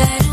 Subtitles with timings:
[0.00, 0.29] that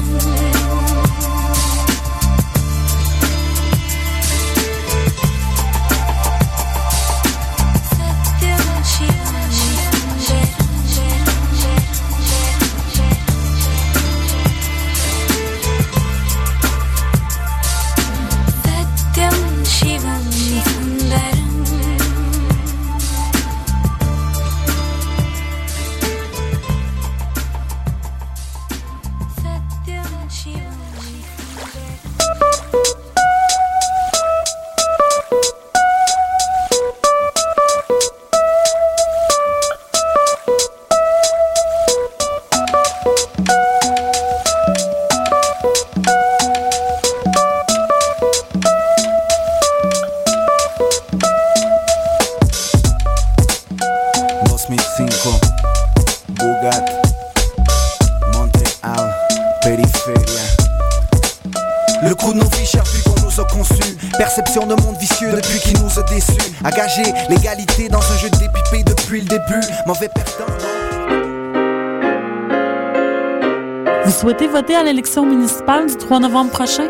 [74.58, 76.88] voter à l'élection municipale du 3 novembre prochain?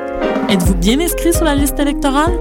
[0.47, 2.31] Êtes-vous bien inscrit sur la liste électorale?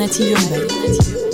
[0.00, 1.29] Alternative urbaine.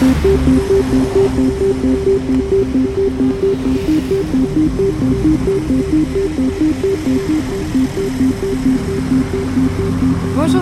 [0.00, 0.14] Bonjour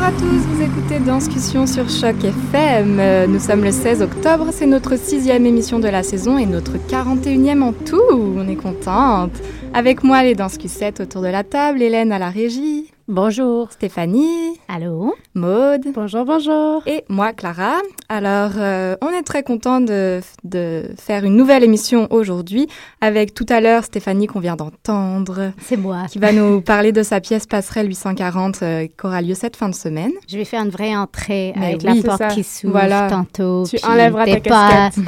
[0.02, 3.30] à tous, vous écoutez Danscussion sur Choc FM.
[3.30, 7.62] Nous sommes le 16 octobre, c'est notre sixième émission de la saison et notre 41e
[7.62, 8.02] en tout.
[8.10, 9.30] On est contente.
[9.72, 12.90] Avec moi, les Danscussettes autour de la table, Hélène à la régie.
[13.06, 13.70] Bonjour.
[13.70, 14.58] Stéphanie.
[14.66, 15.14] Allô.
[15.34, 15.86] Maude.
[15.94, 16.82] Bonjour, bonjour.
[16.86, 17.76] Et moi, Clara.
[18.10, 22.66] Alors, euh, on est très content de, de faire une nouvelle émission aujourd'hui
[23.02, 25.52] avec tout à l'heure Stéphanie qu'on vient d'entendre.
[25.60, 26.04] C'est moi.
[26.10, 29.68] Qui va nous parler de sa pièce Passerelle 840 euh, qui aura lieu cette fin
[29.68, 30.12] de semaine.
[30.26, 32.28] Je vais faire une vraie entrée Mais avec oui, la porte ça.
[32.28, 33.10] qui s'ouvre Voilà.
[33.10, 33.64] tantôt.
[33.68, 35.04] Tu enlèveras ta casquette.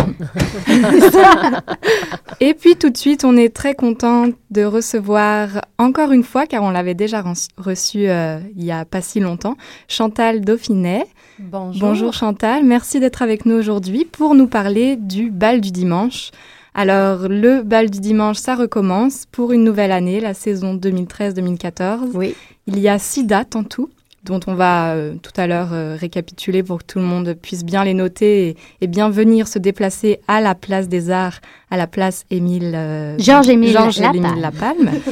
[2.41, 5.49] Et puis tout de suite, on est très content de recevoir
[5.79, 7.25] encore une fois, car on l'avait déjà
[7.57, 9.57] reçu euh, il y a pas si longtemps,
[9.89, 11.07] Chantal Dauphinet.
[11.39, 11.81] Bonjour.
[11.89, 16.31] Bonjour Chantal, merci d'être avec nous aujourd'hui pour nous parler du bal du dimanche.
[16.75, 22.11] Alors, le bal du dimanche, ça recommence pour une nouvelle année, la saison 2013-2014.
[22.15, 22.35] Oui.
[22.67, 23.91] Il y a six dates en tout.
[24.25, 27.65] dont on va euh, tout à l'heure euh, récapituler pour que tout le monde puisse
[27.65, 31.41] bien les noter et, et bien venir se déplacer à la place des Arts,
[31.71, 34.85] à la place Émile euh, Georges-Émile Georges-Émile Lapalme.
[34.85, 34.91] Lapalme.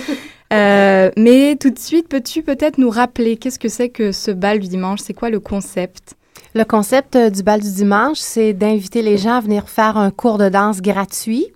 [0.51, 4.61] Euh, mais tout de suite, peux-tu peut-être nous rappeler qu'est-ce que c'est que ce bal
[4.61, 5.01] du dimanche?
[5.03, 6.15] C'est quoi le concept?
[6.55, 10.11] Le concept euh, du bal du dimanche, c'est d'inviter les gens à venir faire un
[10.11, 11.47] cours de danse gratuit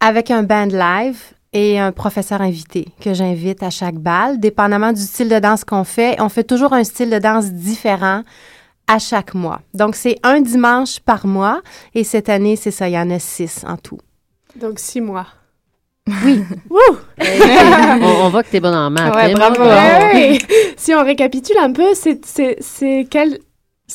[0.00, 1.18] avec un band live
[1.52, 5.84] et un professeur invité que j'invite à chaque bal, dépendamment du style de danse qu'on
[5.84, 6.20] fait.
[6.20, 8.22] On fait toujours un style de danse différent
[8.88, 9.60] à chaque mois.
[9.72, 11.62] Donc, c'est un dimanche par mois
[11.94, 13.98] et cette année, c'est ça, il y en a six en tout.
[14.56, 15.26] Donc, six mois.
[16.24, 16.44] Oui.
[16.70, 16.98] Wouh!
[17.20, 19.14] on, on voit que t'es bonne en maths.
[19.14, 19.62] Ouais, hein, bravo.
[19.62, 20.38] Ouais,
[20.76, 23.38] si on récapitule un peu, c'est, c'est, c'est quel...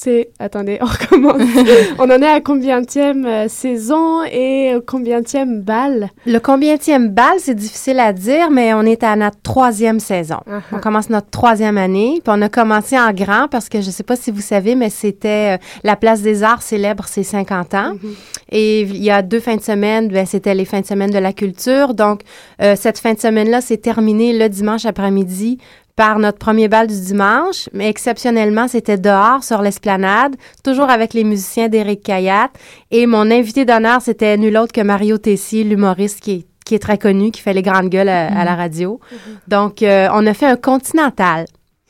[0.02, 0.30] C'est...
[0.40, 1.42] Attendez, on recommence.
[2.00, 6.10] on en est à combienième euh, saison et combienième bal?
[6.26, 10.38] Le combienième bal, c'est difficile à dire, mais on est à notre troisième saison.
[10.48, 10.62] Uh-huh.
[10.72, 13.92] On commence notre troisième année, puis on a commencé en grand parce que je ne
[13.92, 17.74] sais pas si vous savez, mais c'était euh, la Place des Arts célèbre ses 50
[17.74, 17.94] ans.
[18.02, 18.16] Mhm.
[18.52, 21.20] Et il y a deux fins de semaine, ben, c'était les fins de semaine de
[21.20, 21.94] la culture.
[21.94, 22.22] Donc,
[22.62, 25.58] euh, cette fin de semaine-là, c'est terminé le dimanche après-midi
[26.00, 31.26] par notre premier bal du dimanche, mais exceptionnellement, c'était dehors sur l'esplanade, toujours avec les
[31.26, 32.52] musiciens d'Éric Cayatte.
[32.90, 36.80] Et mon invité d'honneur, c'était nul autre que Mario Tessier, l'humoriste qui est, qui est
[36.80, 39.02] très connu, qui fait les grandes gueules à, à la radio.
[39.50, 41.48] Donc, euh, on a fait un continental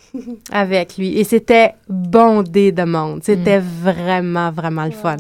[0.52, 1.16] avec lui.
[1.20, 3.20] Et c'était bondé de monde.
[3.24, 5.18] C'était vraiment, vraiment le fun.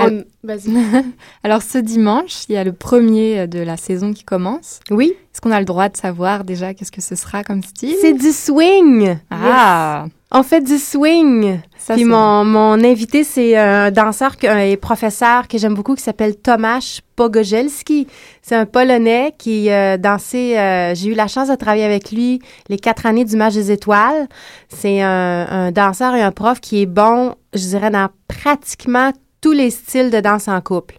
[1.44, 4.80] Alors ce dimanche, il y a le premier de la saison qui commence.
[4.90, 7.94] Oui, Est-ce qu'on a le droit de savoir déjà qu'est-ce que ce sera comme style?
[8.00, 9.16] C'est du swing.
[9.30, 11.60] Ah, On fait du swing.
[11.78, 16.36] ça Puis mon, mon invité, c'est un danseur et professeur que j'aime beaucoup qui s'appelle
[16.36, 18.06] Tomasz Pogozelski.
[18.42, 20.58] C'est un Polonais qui euh, dansait.
[20.58, 23.70] euh, J'ai eu la chance de travailler avec lui les quatre années du Match des
[23.70, 24.28] Étoiles.
[24.68, 29.52] C'est un, un danseur et un prof qui est bon, je dirais, dans pratiquement tous
[29.52, 30.98] les styles de danse en couple.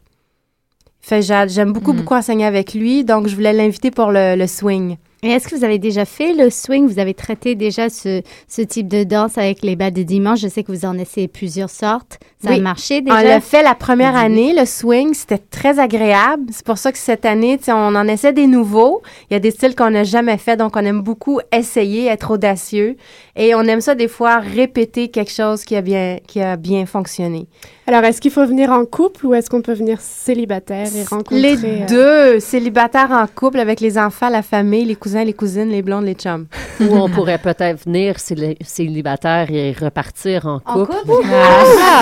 [0.99, 1.99] Fait j'a- j'aime beaucoup, Mhm.
[1.99, 4.97] beaucoup enseigner avec lui, donc je voulais l'inviter pour le, le swing.
[5.23, 6.87] Et est-ce que vous avez déjà fait le swing?
[6.87, 10.39] Vous avez traité déjà ce, ce type de danse avec les bals de dimanche?
[10.39, 12.17] Je sais que vous en essayez plusieurs sortes.
[12.43, 12.57] Ça Oui.
[12.57, 13.23] a marché On déjà?
[13.23, 14.17] l'a fait la première Mhm.
[14.25, 16.45] année, le swing, c'était très agréable.
[16.51, 19.03] C'est pour ça que cette année, tu sais, on en essaie des nouveaux.
[19.29, 22.31] Il y a des styles qu'on n'a jamais fait, donc on aime beaucoup essayer, être
[22.31, 22.97] audacieux.
[23.35, 26.87] Et on aime ça des fois répéter quelque chose qui a bien, qui a bien
[26.87, 27.45] fonctionné.
[27.85, 31.39] Alors, est-ce qu'il faut venir en couple ou est-ce qu'on peut venir célibataire et rencontrer...
[31.41, 31.85] Les euh,
[32.33, 36.05] deux, célibataires en couple avec les enfants, la famille, les cousins, les cousines, les blondes,
[36.05, 36.47] les chums.
[36.79, 40.95] Ou on pourrait peut-être venir céli- célibataire et repartir en En couple.
[41.05, 41.25] couple?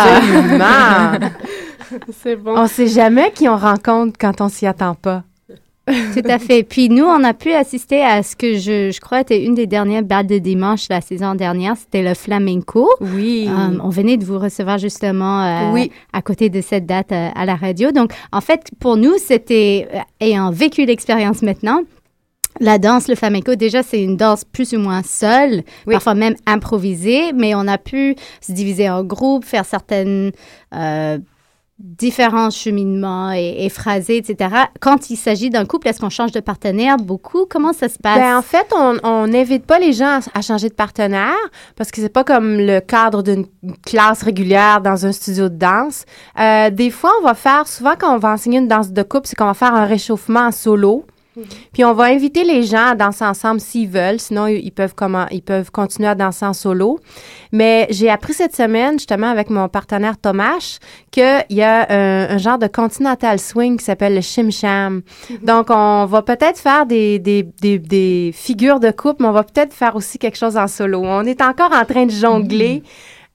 [0.07, 1.29] Absolument!
[2.21, 2.53] C'est bon.
[2.55, 5.23] on sait jamais qui on rencontre quand on s'y attend pas.
[5.87, 6.61] Tout à fait.
[6.61, 9.65] Puis nous, on a pu assister à ce que je, je crois était une des
[9.65, 11.75] dernières balles de dimanche la saison dernière.
[11.77, 12.87] C'était le flamenco.
[13.01, 13.49] Oui.
[13.49, 15.91] Euh, on venait de vous recevoir justement euh, Oui.
[16.13, 17.91] à côté de cette date euh, à la radio.
[17.91, 21.79] Donc, en fait, pour nous, c'était, euh, ayant vécu l'expérience maintenant,
[22.59, 25.93] la danse, le flamenco, déjà, c'est une danse plus ou moins seule, Oui.
[25.93, 30.31] parfois même improvisée, mais on a pu se diviser en groupes, faire certaines
[30.75, 31.17] euh,
[31.77, 34.49] différents cheminements et, et phrasés, etc.
[34.81, 37.45] Quand il s'agit d'un couple, est-ce qu'on change de partenaire beaucoup?
[37.49, 38.17] Comment ça se passe?
[38.19, 41.37] Ben, en fait, on on n'invite pas les gens à, à changer de partenaire
[41.77, 43.45] parce que c'est pas comme le cadre d'une
[43.85, 46.03] classe régulière dans un studio de danse.
[46.37, 49.27] Euh, des fois, on va faire, souvent quand on va enseigner une danse de couple,
[49.27, 51.05] c'est qu'on va faire un réchauffement en solo.
[51.73, 55.25] Puis on va inviter les gens à danser ensemble s'ils veulent, sinon ils peuvent comment
[55.31, 56.99] ils peuvent continuer à danser en solo.
[57.51, 60.79] Mais j'ai appris cette semaine justement avec mon partenaire Thomas
[61.11, 65.01] qu'il y a un, un genre de continental swing qui s'appelle le Shim Sham.
[65.43, 69.43] Donc on va peut-être faire des, des, des, des figures de couple, mais on va
[69.43, 71.01] peut-être faire aussi quelque chose en solo.
[71.03, 72.83] On est encore en train de jongler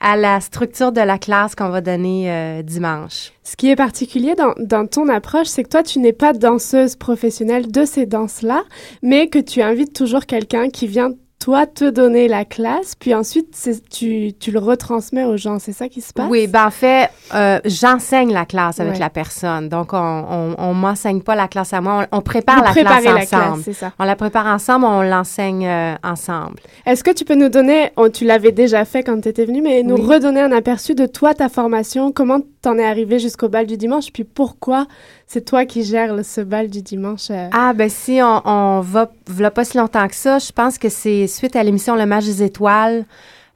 [0.04, 3.32] à la structure de la classe qu'on va donner euh, dimanche.
[3.42, 6.94] Ce qui est particulier dans, dans ton approche, c'est que toi, tu n'es pas danseuse
[6.94, 8.64] professionnelle de ces danses-là,
[9.02, 11.12] mais que tu invites toujours quelqu'un qui vient,
[11.44, 13.54] toi, te donner la classe, puis ensuite,
[13.90, 15.58] tu, tu le retransmets aux gens.
[15.58, 16.26] C'est ça qui se passe?
[16.30, 18.98] Oui, ben en fait, euh, j'enseigne la classe avec Ouais.
[18.98, 19.68] la personne.
[19.68, 22.06] Donc, on, on, on m'enseigne pas la classe à moi.
[22.10, 23.26] On, on prépare Vous la classe la ensemble.
[23.26, 23.92] classe, c'est ça.
[23.98, 26.56] On la prépare ensemble, on l'enseigne euh, ensemble.
[26.86, 29.82] Est-ce que tu peux nous donner, tu l'avais déjà fait quand tu étais venu, mais
[29.82, 30.06] nous Oui.
[30.14, 34.10] redonner un aperçu de toi, ta formation, comment t'en es arrivé jusqu'au bal du dimanche,
[34.10, 34.86] puis pourquoi
[35.26, 37.26] c'est toi qui gères le- ce bal du dimanche?
[37.30, 40.78] euh, Ah, ben si on, on va, voilà pas si longtemps que ça, je pense
[40.78, 43.06] que c'est suite à l'émission Le Match des Étoiles.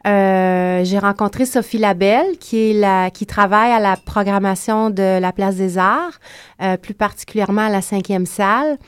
[0.06, 5.32] euh, j'ai rencontré Sophie Labelle, qui est la, qui travaille à la programmation de la
[5.32, 6.18] Place des Arts,
[6.62, 8.78] euh, plus particulièrement à la cinquième salle.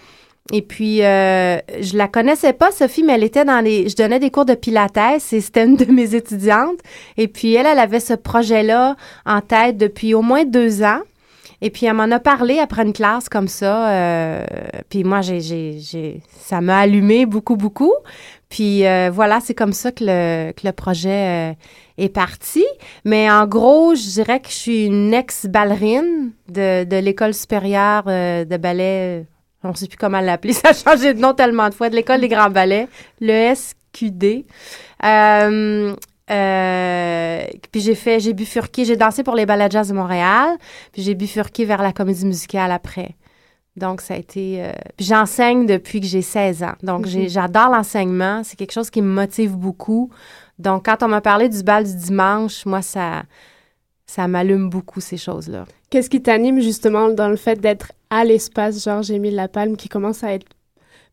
[0.52, 3.88] et puis, euh, je la connaissais pas, Sophie, mais elle était dans les...
[3.88, 6.78] Je donnais des cours de pilates et c'était une de mes étudiantes.
[7.16, 8.96] Et puis, elle, elle avait ce projet-là
[9.26, 11.00] en tête depuis au moins deux ans.
[11.62, 13.90] Et puis, elle m'en a parlé après une classe comme ça.
[13.90, 14.44] Euh,
[14.88, 17.94] puis moi, j'ai, j'ai, ça m'a allumé beaucoup, beaucoup.
[18.50, 21.54] Puis euh, voilà, c'est comme ça que le, que le projet euh,
[21.98, 22.64] est parti.
[23.04, 28.44] Mais en gros, je dirais que je suis une ex-ballerine de, de l'école supérieure euh,
[28.44, 29.24] de ballet.
[29.62, 30.52] On ne sait plus comment l'appeler.
[30.54, 31.90] Ça a changé de nom tellement de fois.
[31.90, 32.88] De l'école des grands ballets,
[33.20, 34.44] le SQD.
[36.30, 40.56] Euh, puis j'ai fait, j'ai bifurqué, j'ai dansé pour les ballets jazz de Montréal,
[40.92, 43.16] puis j'ai bifurqué vers la comédie musicale après.
[43.76, 44.62] Donc, ça a été...
[44.64, 46.74] euh, j'enseigne depuis que j'ai 16 ans.
[46.82, 47.28] Donc, Mhm.
[47.28, 48.42] j'adore l'enseignement.
[48.44, 50.10] C'est quelque chose qui me motive beaucoup.
[50.58, 53.22] Donc, quand on m'a parlé du bal du dimanche, moi, ça,
[54.06, 55.64] ça m'allume beaucoup, ces choses-là.
[55.88, 60.32] Qu'est-ce qui t'anime justement dans le fait d'être à l'espace Georges-Émile Lapalme qui commence à
[60.34, 60.46] être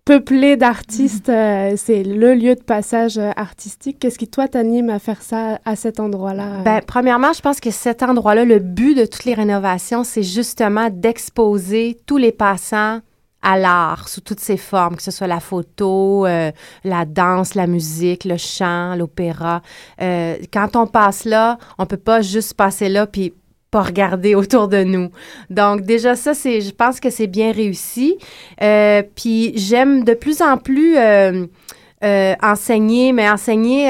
[0.08, 1.28] peuplé d'artistes?
[1.28, 4.00] euh, c'est le lieu de passage euh, artistique.
[4.00, 6.62] Qu'est-ce qui, toi, t'anime à faire ça à cet endroit-là?
[6.64, 10.90] Ben, premièrement, je pense que cet endroit-là, le but de toutes les rénovations, c'est justement
[10.90, 13.02] d'exposer tous les passants
[13.42, 16.52] à l'art sous toutes ses formes, que ce soit la photo, euh,
[16.86, 19.62] la danse, la musique, le chant, l'opéra.
[20.00, 23.34] Quand on passe là, on peut pas juste passer là puis
[23.72, 25.10] pas regarder autour de nous.
[25.50, 28.18] Donc déjà ça, c'est, je pense que c'est bien réussi.
[28.62, 31.46] Euh, puis j'aime de plus en plus euh,
[32.04, 33.88] euh, enseigner, mais enseigner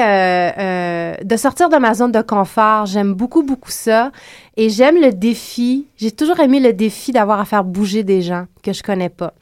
[1.22, 2.86] de sortir de ma zone de confort.
[2.86, 4.10] J'aime beaucoup, beaucoup ça.
[4.56, 5.86] Et j'aime le défi.
[5.96, 9.34] J'ai toujours aimé le défi d'avoir à faire bouger des gens que je connais pas,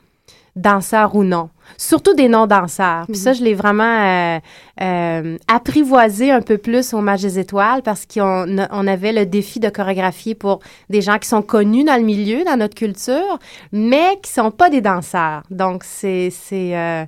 [0.56, 1.50] danseurs ou non.
[1.76, 3.06] Surtout des non-danseurs.
[3.06, 4.38] Puis ça, je l'ai vraiment euh,
[4.80, 9.60] euh, apprivoisé un peu plus au Match des Étoiles parce qu'on on avait le défi
[9.60, 10.60] de chorégraphier pour
[10.90, 13.38] des gens qui sont connus dans le milieu, dans notre culture,
[13.72, 15.42] mais qui sont pas des danseurs.
[15.50, 17.04] Donc, c'est euh,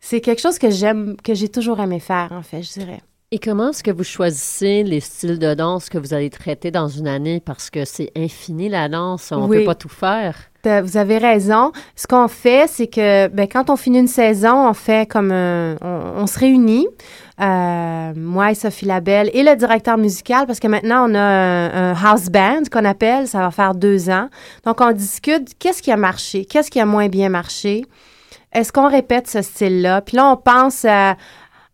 [0.00, 3.00] c'est quelque chose que j'aime, que j'ai toujours aimé faire, en fait, je dirais.
[3.30, 6.88] Et comment est-ce que vous choisissez les styles de danse que vous allez traiter dans
[6.88, 7.40] une année?
[7.44, 9.32] Parce que c'est infini, la danse.
[9.32, 9.58] On ne Oui.
[9.58, 10.47] peut pas tout faire.
[10.64, 11.72] Vous avez raison.
[11.96, 16.26] Ce qu'on fait, c'est que ben, quand on finit une saison, on fait comme on,
[16.26, 16.86] se réunit.
[17.40, 21.92] euh, moi et Sophie Labelle et le directeur musical, parce que maintenant on a un,
[21.92, 24.28] un house band qu'on appelle, ça va faire deux ans.
[24.64, 27.84] Donc on discute qu'est-ce qui a marché, qu'est-ce qui a moins bien marché.
[28.52, 30.00] Est-ce qu'on répète ce style-là?
[30.00, 31.16] Puis là, on pense à,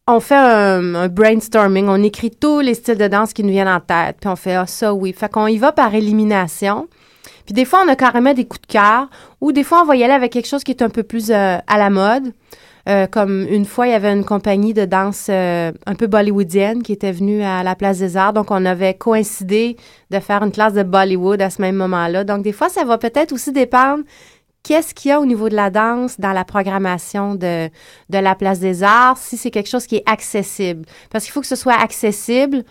[0.07, 3.69] on fait un, un brainstorming, on écrit tous les styles de danse qui nous viennent
[3.69, 5.13] en tête, puis on fait ah, ça, oui.
[5.13, 6.89] Fait qu'on y va par élimination.
[7.45, 9.09] Puis des fois, on a carrément des coups de cœur,
[9.41, 11.31] ou des fois, on va y aller avec quelque chose qui est un peu plus
[11.31, 12.33] euh, à la mode.
[12.87, 16.83] Euh, comme une fois, il y avait une compagnie de danse euh, un peu bollywoodienne
[16.83, 18.35] qui était venue à la Place des Arts.
[18.35, 19.77] Donc, on avait coïncidé
[20.11, 22.25] de faire une classe de Bollywood à ce même moment-là.
[22.25, 24.05] Donc, des fois, ça va peut-être aussi dépendre
[24.63, 27.69] qu'est-ce qu'il y a au niveau de la danse dans la programmation de,
[28.11, 30.85] de la Place des Arts, si c'est quelque chose qui est accessible.
[31.11, 32.65] Parce qu'il faut que ce soit accessible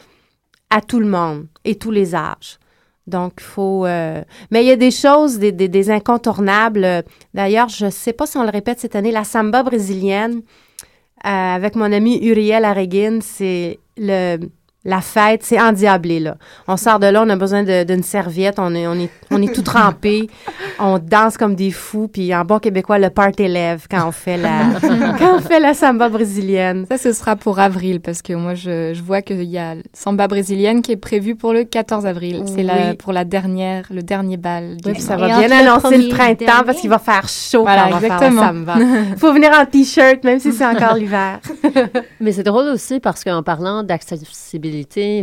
[0.70, 2.60] à tout le monde et tous les âges.
[3.08, 3.86] Donc, faut...
[3.86, 7.04] euh, Mais il y a des choses, des, incontournables.
[7.34, 10.42] D'ailleurs, je ne sais pas si on le répète cette année, la samba brésilienne,
[11.26, 14.38] euh, avec mon ami Uriel Areguin, c'est le...
[14.86, 16.36] La fête, c'est endiablé, là.
[16.68, 19.42] On sort de là, on a besoin de- d'une serviette, on est, on est, on
[19.42, 20.30] est tout trempé,
[20.80, 24.36] on danse comme des fous, puis en bon québécois, le party lève quand on fait
[24.36, 24.60] la,
[25.20, 26.86] quand on fait la samba brésilienne.
[26.90, 30.28] Ça, ce sera pour avril, parce que moi, je, je vois qu'il y a Samba
[30.28, 32.44] brésilienne qui est prévue pour le 14 avril.
[32.46, 34.76] C'est pour la dernière, le dernier bal.
[34.78, 37.84] du Oui, puis ça va bien annoncer le printemps parce qu'il va faire chaud Voilà,
[37.84, 38.42] quand on va exactement.
[38.42, 39.06] faire la samba.
[39.12, 41.40] Il faut venir en t-shirt, même si c'est encore l'hiver.
[42.20, 44.73] Mais c'est drôle aussi parce qu'en parlant d'accessibilité,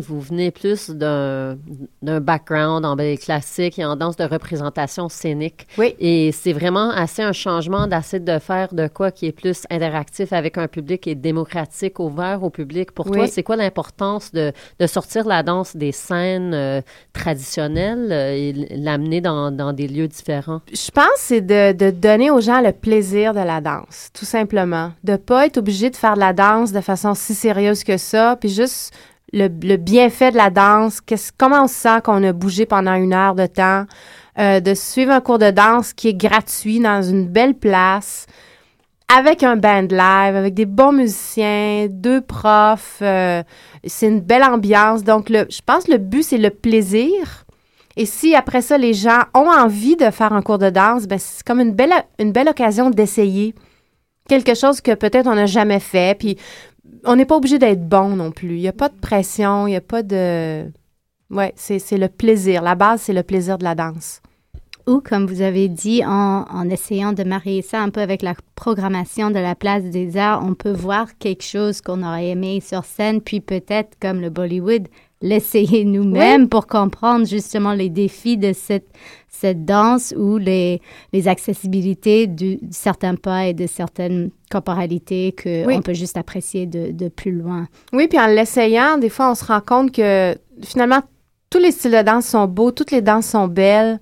[0.00, 1.56] vous venez plus d'un
[2.02, 5.66] background en ballet classique et en danse de représentation scénique.
[5.78, 5.94] Oui.
[5.98, 10.32] Et c'est vraiment assez un changement d'essayer de faire de quoi qui est plus interactif
[10.32, 12.92] avec un public et démocratique, ouvert au public.
[12.92, 13.18] Pour Oui.
[13.18, 16.80] toi, c'est quoi l'importance de, de sortir la danse des scènes euh,
[17.12, 20.60] traditionnelles euh, et l'amener dans, dans des lieux différents?
[20.72, 24.24] Je pense que c'est de, de donner aux gens le plaisir de la danse, tout
[24.24, 24.92] simplement.
[25.04, 28.36] De pas être obligé de faire de la danse de façon si sérieuse que ça,
[28.38, 28.92] puis juste
[29.32, 31.00] le, bienfait de la danse,
[31.38, 33.84] comment on se sent qu'on a bougé pendant une heure de temps,
[34.38, 38.26] euh, de suivre un cours de danse qui est gratuit dans une belle place,
[39.12, 43.42] avec un band live, avec des bons musiciens, deux profs, euh,
[43.84, 45.02] c'est une belle ambiance.
[45.02, 47.44] Donc, le, je pense que le but, c'est le plaisir.
[47.96, 51.18] Et si après ça, les gens ont envie de faire un cours de danse, ben,
[51.18, 53.54] c'est comme une belle, une belle occasion d'essayer
[54.28, 56.16] quelque chose que peut-être on n'a jamais fait.
[56.16, 56.36] Puis
[57.04, 58.56] on n'est pas obligé d'être bon non plus.
[58.56, 60.64] Il n'y a pas de pression, il n'y a pas de...
[61.30, 62.62] Ouais, c'est c'est le plaisir.
[62.62, 64.20] La base, c'est le plaisir de la danse.
[64.90, 68.34] ou, comme vous avez dit, en, en essayant de marier ça un peu avec la
[68.54, 72.84] programmation de la place des arts, on peut voir quelque chose qu'on aurait aimé sur
[72.84, 74.88] scène, puis peut-être, comme le Bollywood,
[75.22, 78.88] l'essayer nous-mêmes pour comprendre justement les défis de cette,
[79.40, 80.80] cette danse ou les,
[81.12, 85.80] les accessibilités de certains pas et de certaines corporalités qu'on Oui.
[85.80, 87.66] peut juste apprécier de, de plus loin.
[87.92, 91.00] Oui, puis en l'essayant, des fois, on se rend compte que finalement,
[91.48, 93.98] tous les styles de danse sont beaux, toutes les danses sont belles.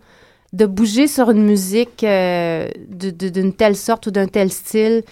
[0.54, 5.02] De bouger sur une musique euh, d'une telle sorte ou d'un tel style,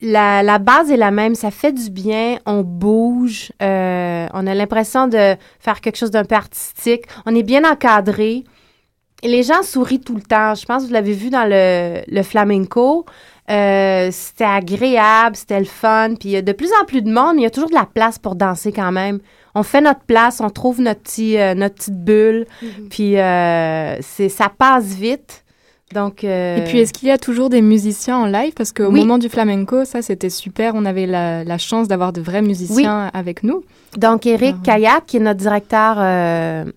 [0.00, 4.54] la, la base est la même, ça fait du bien, on bouge, euh, on a
[4.54, 8.44] l'impression de faire quelque chose d'un peu artistique, on est bien encadré.
[9.22, 10.54] Et les gens sourient tout le temps.
[10.54, 13.06] Je pense que vous l'avez vu dans le, le flamenco.
[13.50, 16.14] Euh, c'était agréable, c'était le fun.
[16.18, 17.70] Puis il y a de plus en plus de monde, mais il y a toujours
[17.70, 19.20] de la place pour danser quand même.
[19.54, 22.46] On fait notre place, on trouve notre, petit, euh, notre petite bulle.
[22.90, 25.44] Puis euh, c'est, ça passe vite.
[25.92, 28.54] Donc, Et puis, est-ce qu'il y a toujours des musiciens en live?
[28.56, 29.00] Parce qu'au Oui.
[29.00, 30.72] moment du flamenco, ça, c'était super.
[30.74, 33.62] On avait la, la chance d'avoir de vrais musiciens avec nous.
[33.98, 34.64] Donc, Eric Ah.
[34.64, 35.96] Kayat, qui est notre directeur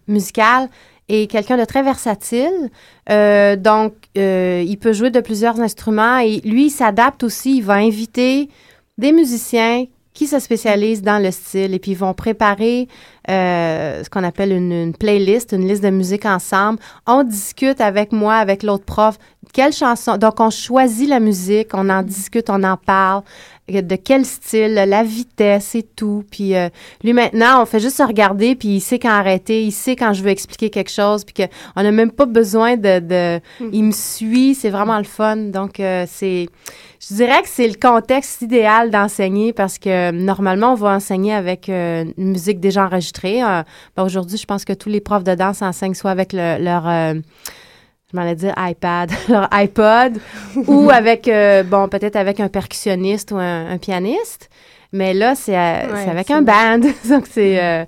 [0.09, 0.67] musical,
[1.09, 2.69] est quelqu'un de très versatile.
[3.09, 7.57] Euh, donc, euh, il peut jouer de plusieurs instruments et lui, il s'adapte aussi.
[7.57, 8.49] Il va inviter
[8.97, 12.87] des musiciens qui se spécialisent dans le style et puis ils vont préparer
[13.29, 16.79] euh, ce qu'on appelle une, une playlist, une liste de musique ensemble.
[17.05, 19.17] On discute avec moi, avec l'autre prof,
[19.51, 20.17] quelle chanson.
[20.17, 23.23] Donc, on choisit la musique, on en discute, on en parle
[23.67, 26.23] de quel style, la vitesse et tout.
[26.29, 26.69] Puis euh,
[27.03, 30.13] lui maintenant, on fait juste se regarder, puis il sait quand arrêter, il sait quand
[30.13, 31.43] je veux expliquer quelque chose, puis que
[31.75, 33.39] on n'a même pas besoin de, de
[33.71, 35.35] il me suit, c'est vraiment le fun.
[35.37, 36.47] Donc euh, c'est,
[36.99, 41.67] je dirais que c'est le contexte idéal d'enseigner parce que normalement on va enseigner avec
[41.69, 43.41] euh, une musique déjà enregistrée.
[43.43, 43.63] Euh,
[43.97, 46.87] ben, Aujourd'hui, je pense que tous les profs de danse enseignent soit avec le- leur
[46.87, 47.15] euh,
[48.11, 50.19] je m'en allais dire iPad, leur iPod,
[50.67, 54.49] ou avec, euh, bon, peut-être avec un percussionniste ou un, un pianiste.
[54.91, 56.79] Mais là, c'est euh, Ouais, avec un band.
[57.09, 57.85] Donc, c'est euh,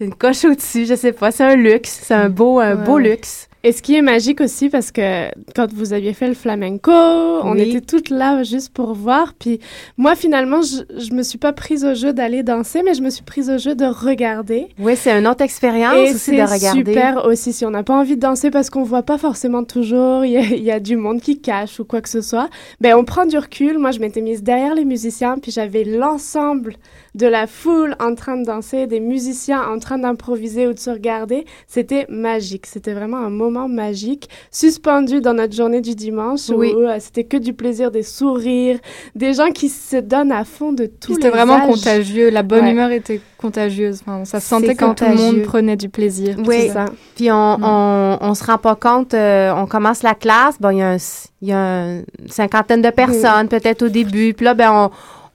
[0.00, 1.30] une coche au-dessus, je sais pas.
[1.30, 2.00] C'est un luxe.
[2.02, 3.48] C'est un beau, un Ouais, beau luxe.
[3.62, 7.56] Et ce qui est magique aussi, parce que quand vous aviez fait le flamenco, on
[7.56, 9.34] était toutes là juste pour voir.
[9.38, 9.60] Puis
[9.98, 13.10] moi, finalement, je, je me suis pas prise au jeu d'aller danser, mais je me
[13.10, 14.68] suis prise au jeu de regarder.
[14.78, 16.78] Oui, c'est une autre expérience Et aussi de c'est regarder.
[16.92, 20.24] super aussi si on n'a pas envie de danser parce qu'on voit pas forcément toujours,
[20.24, 22.48] il y, a- il y a du monde qui cache ou quoi que ce soit.
[22.80, 23.78] Ben on prend du recul.
[23.78, 26.76] Moi, je m'étais mise derrière les musiciens, puis j'avais l'ensemble
[27.14, 30.90] de la foule en train de danser, des musiciens en train d'improviser ou de se
[30.90, 31.44] regarder.
[31.66, 32.66] C'était magique.
[32.66, 36.72] C'était vraiment un moment magique, suspendu dans notre journée du dimanche Oui.
[36.76, 38.78] où euh, c'était que du plaisir, des sourires,
[39.14, 41.66] des gens qui se donnent à fond de les C'était vraiment âges.
[41.66, 42.30] contagieux.
[42.30, 42.72] La bonne Ouais.
[42.72, 44.00] humeur était contagieuse.
[44.06, 46.36] Enfin, ça se sentait que tout le monde prenait du plaisir.
[46.46, 46.84] Oui, ça.
[47.16, 50.78] puis on, on, on se rend pas compte, euh, on commence la classe, bon, il
[50.78, 50.96] y a, un,
[51.42, 54.70] il y a un- une cinquantaine de personnes peut-être au début, puis là, ben,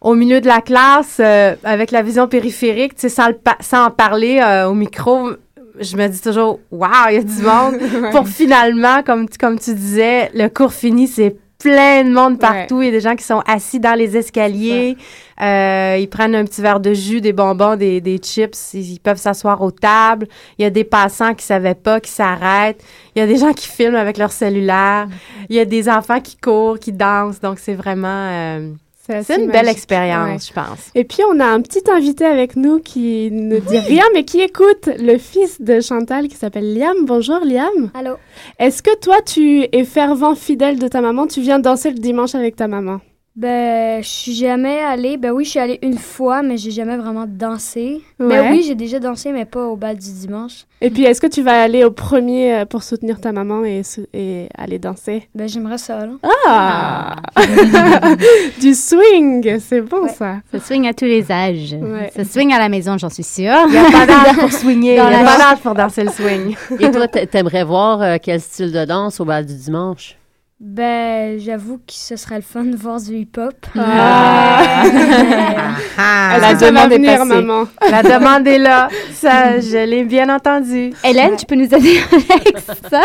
[0.01, 3.33] on, au milieu de la classe, euh, avec la vision périphérique, tu sais, sans, le
[3.33, 5.29] pa- sans en parler euh, au micro,
[5.79, 9.59] je me dis toujours, waouh, il y a du monde, pour finalement, comme, tu- comme
[9.59, 12.81] tu disais, le cours fini, c'est plein de monde partout.
[12.81, 14.97] Il y a des gens qui sont assis dans les escaliers.
[15.41, 18.73] Euh, ils prennent un petit verre de jus, des bonbons, des, des chips.
[18.73, 20.27] Ils, ils peuvent s'asseoir aux tables.
[20.59, 22.83] Il y a des passants qui savaient pas, qui s'arrêtent.
[23.15, 25.07] Il y a des gens qui filment avec leur cellulaire.
[25.49, 27.39] Il y a des enfants qui courent, qui dansent.
[27.39, 28.07] Donc, c'est vraiment...
[28.31, 28.71] euh,
[29.07, 30.37] c'est une belle expérience, Ouais.
[30.47, 30.89] je pense.
[30.95, 34.41] Et puis, on a un petit invité avec nous qui ne dit rien, mais qui
[34.41, 37.05] écoute le fils de Chantal qui s'appelle Liam.
[37.05, 37.91] Bonjour, Liam.
[37.93, 38.15] Allô.
[38.59, 41.27] Est-ce que toi, tu es fervent fidèle de ta maman?
[41.27, 42.99] Tu viens danser le dimanche avec ta maman?
[43.35, 45.17] Ben, je suis jamais allée.
[45.17, 48.01] Ben oui, je suis allée une fois, mais j'ai jamais vraiment dansé.
[48.17, 48.27] Ouais.
[48.29, 50.65] Ben oui, j'ai déjà dansé, mais pas au bal du dimanche.
[50.79, 53.81] Et puis, est-ce que tu vas aller au premier euh, pour soutenir ta maman et,
[54.57, 55.27] aller danser?
[55.35, 56.13] Ben, j'aimerais ça, là.
[56.47, 57.15] Ah!
[58.61, 59.59] du swing!
[59.59, 60.37] C'est bon, ça.
[60.53, 61.73] Ça swing à tous les âges.
[61.73, 62.11] Ouais.
[62.15, 63.65] Ça swing à la maison, j'en suis sûre.
[63.67, 64.87] Il n'y a pas d'âge pour swinguer.
[64.87, 66.55] Il n'y a pas d'âge pour danser le swing.
[66.79, 70.15] Et toi, t'a- t'aimerais voir euh, quel style de danse au bal du dimanche?
[70.61, 73.53] Ben, j'avoue que ce serait le fun de voir du hip-hop.
[73.77, 74.83] Ah.
[75.97, 77.65] Ah, Est-ce que ça va venir, maman?
[77.91, 78.87] La demande est là.
[79.11, 80.93] Ça, je l'ai bien entendu.
[81.03, 82.57] Hélène, tu peux nous aider avec
[82.89, 83.01] ça?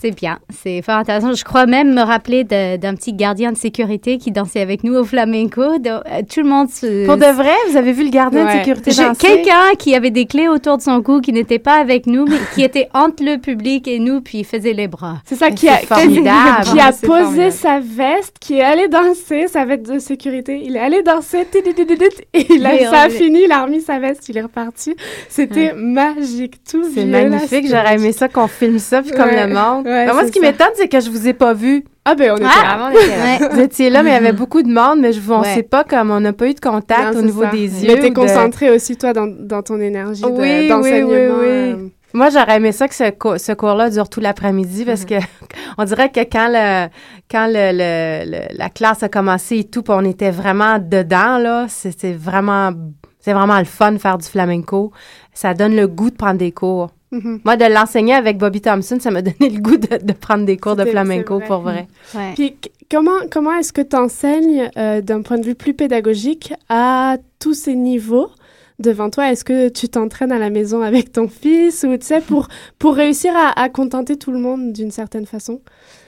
[0.00, 1.34] C'est bien, c'est fort intéressant.
[1.34, 5.04] Je crois même me rappeler d'un petit gardien de sécurité qui dansait avec nous au
[5.04, 5.76] flamenco.
[5.76, 7.04] Donc, euh, tout le monde se...
[7.04, 9.26] Pour de vrai, vous avez vu le gardien de sécurité danser?
[9.26, 12.38] Quelqu'un qui avait des clés autour de son cou, qui n'était pas avec nous, mais
[12.54, 15.18] qui était entre le public et nous, puis il faisait les bras.
[15.26, 19.82] C'est ça qui a, qui a posé sa veste, qui est allé danser, sa veste
[19.82, 20.62] de sécurité.
[20.64, 23.98] Il est allé danser, et il a, Oui, ça a fini, il a remis sa
[23.98, 24.96] veste, il est reparti.
[25.28, 27.66] C'était magique, tout C'est là, magnifique.
[27.68, 29.89] J'aurais aimé ça qu'on filme ça, puis comme Ouais, le monde.
[29.90, 31.84] Ouais, Ben, moi, ce qui m'étonne, c'est que je vous ai pas vu.
[32.04, 32.88] Ah, ben, on était Ah, là.
[32.88, 33.48] on était là.
[33.52, 35.54] Vous étiez là, mais il y avait beaucoup de monde, mais je vous, on Ouais.
[35.54, 37.50] sait pas comme on n'a pas eu de contact Non, au niveau ça.
[37.50, 37.94] des yeux.
[37.94, 41.10] Mais t'es de- concentré aussi, toi, dans, dans ton énergie de- Oui, oui, d'enseignement.
[41.10, 41.46] oui, oui.
[41.48, 41.76] euh,
[42.12, 45.14] Moi, j'aurais aimé ça que ce, co- ce cours-là dure tout l'après-midi parce que
[45.78, 46.88] on dirait que quand le
[47.30, 51.38] quand le, le- le- la classe a commencé et tout, puis on était vraiment dedans
[51.38, 52.70] là, c'était vraiment
[53.20, 54.90] c'est vraiment le fun de faire du flamenco.
[55.34, 56.90] Ça donne le goût de prendre des cours.
[57.12, 57.40] Mhm.
[57.44, 60.56] Moi, de l'enseigner avec Bobby Thompson, ça m'a donné le goût de, de prendre des
[60.56, 61.46] cours de flamenco c'est vrai.
[61.46, 62.34] pour vrai.
[62.34, 62.56] Puis
[62.90, 67.74] comment, comment est-ce que tu enseignes d'un point de vue plus pédagogique à tous ces
[67.74, 68.30] niveaux
[68.78, 69.30] devant toi?
[69.32, 72.94] Est-ce que tu t'entraînes à la maison avec ton fils ou tu sais, pour, pour
[72.94, 75.60] réussir à, à contenter tout le monde d'une certaine façon?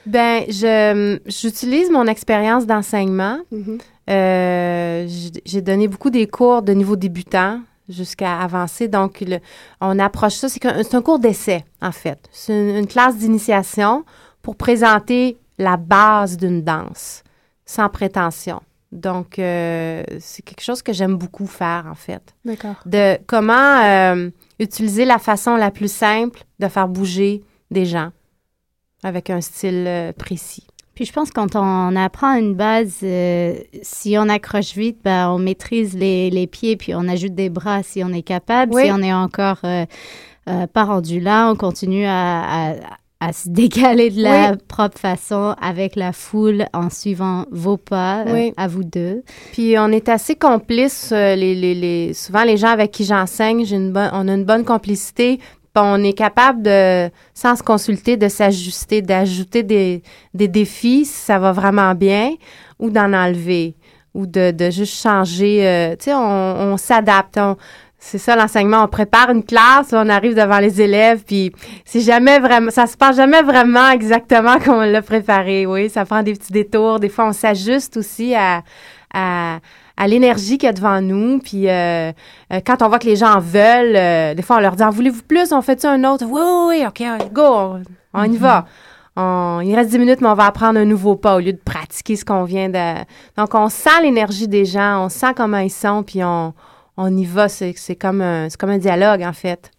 [0.05, 3.39] Ben, je j'utilise mon expérience d'enseignement.
[3.51, 3.77] Mhm.
[4.09, 5.07] Euh,
[5.45, 8.87] j'ai donné beaucoup des cours de niveau débutant jusqu'à avancer.
[8.87, 9.39] Donc, le-
[9.81, 10.49] on approche ça.
[10.49, 12.19] C'est un cours d'essai, en fait.
[12.31, 14.05] C'est une, une classe d'initiation
[14.41, 17.23] pour présenter la base d'une danse,
[17.65, 18.61] sans prétention.
[18.91, 22.21] Donc, euh, c'est quelque chose que j'aime beaucoup faire, en fait.
[22.45, 22.75] D'accord.
[22.85, 28.11] De comment euh, utiliser la façon la plus simple de faire bouger des gens
[29.03, 30.67] avec un style euh, précis.
[30.95, 35.29] Puis je pense que quand on apprend une base, euh, si on accroche vite, ben,
[35.29, 38.73] on maîtrise les, les pieds, puis on ajoute des bras si on est capable.
[38.75, 38.85] Oui.
[38.85, 39.85] Si on est encore euh,
[40.49, 42.75] euh, pas rendu là, on continue à, à-
[43.21, 44.57] à se décaler de la Oui.
[44.67, 48.53] propre façon avec la foule en suivant vos pas, Oui.
[48.57, 49.23] à vous deux.
[49.53, 53.77] Puis on est assez complices, les, les, les- souvent les gens avec qui j'enseigne, j'ai
[53.77, 55.39] une bonne, on a une bonne complicité.
[55.75, 60.03] On est capable de, sans se consulter, de s'ajuster, d'ajouter des,
[60.35, 62.33] des défis si ça va vraiment bien,
[62.77, 63.75] ou d'en enlever,
[64.13, 65.67] ou de, de juste changer.
[65.67, 66.19] euh, tu sais, on,
[66.73, 67.39] on s'adapte.
[67.97, 68.83] c'est ça l'enseignement.
[68.83, 71.51] On prépare une classe, on arrive devant les élèves, puis
[71.85, 75.65] c'est jamais vraiment, ça se passe jamais vraiment exactement comme on l'a préparé.
[75.65, 76.99] Oui, ça prend des petits détours.
[76.99, 78.61] Des fois, on s'ajuste aussi à,
[79.97, 81.39] à l'énergie qu'il y a devant nous.
[81.39, 82.11] Puis euh,
[82.51, 84.83] euh, quand on voit que les gens en veulent, euh, des fois, on leur dit
[84.83, 85.51] En voulez-vous plus?
[85.51, 86.25] On fait ça un autre?
[86.27, 88.65] Oui, oui, oui, OK, go, on, on y va.
[89.15, 91.61] On- il reste 10 minutes, mais on va apprendre un nouveau pas au lieu de
[91.63, 92.95] pratiquer ce qu'on vient de.
[93.37, 96.53] Donc, on sent l'énergie des gens, on sent comment ils sont, puis on,
[96.97, 97.47] on y va.
[97.47, 99.69] C'est c'est comme, un- c'est comme un dialogue, en fait.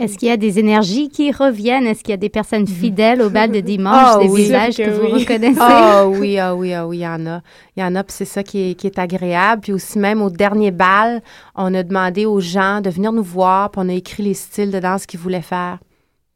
[0.00, 1.86] Est-ce qu'il y a des énergies qui reviennent?
[1.86, 4.42] Est-ce qu'il y a des personnes fidèles au bal de dimanche, Ah des oui.
[4.42, 5.20] visages que, que vous oui.
[5.20, 5.60] reconnaissez?
[5.60, 7.40] Ah oui, ah oui, ah oui, il y en a.
[7.76, 9.62] Il y en a, puis c'est ça qui est, qui est agréable.
[9.62, 11.22] Puis aussi, même au dernier bal,
[11.54, 14.70] on a demandé aux gens de venir nous voir, puis on a écrit les styles
[14.72, 15.78] de danse qu'ils voulaient faire.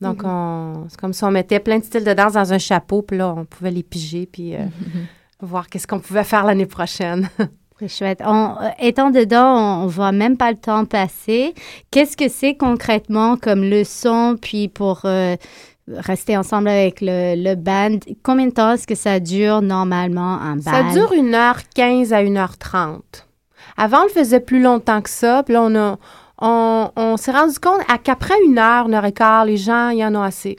[0.01, 3.03] Donc, on, c'est comme si on mettait plein de styles de danse dans un chapeau,
[3.03, 4.61] puis là, on pouvait les piger, puis euh,
[5.41, 7.29] voir qu'est-ce qu'on pouvait faire l'année prochaine.
[7.81, 8.21] C'est chouette.
[8.25, 11.55] On- euh, étant dedans, on, on voit même pas le temps passer.
[11.91, 15.37] Qu'est-ce que c'est concrètement comme leçon, puis pour euh,
[15.89, 20.57] rester ensemble avec le, le band, combien de temps est-ce que ça dure normalement un
[20.57, 20.63] bal?
[20.63, 23.01] Ça dure 1h15 à 1h30.
[23.77, 25.43] Avant, on le faisait plus longtemps que ça.
[25.43, 25.97] Puis là, on, a,
[26.41, 29.13] on, on s'est rendu compte qu'après une heure, une heure et
[29.47, 30.59] les gens, y en a assez.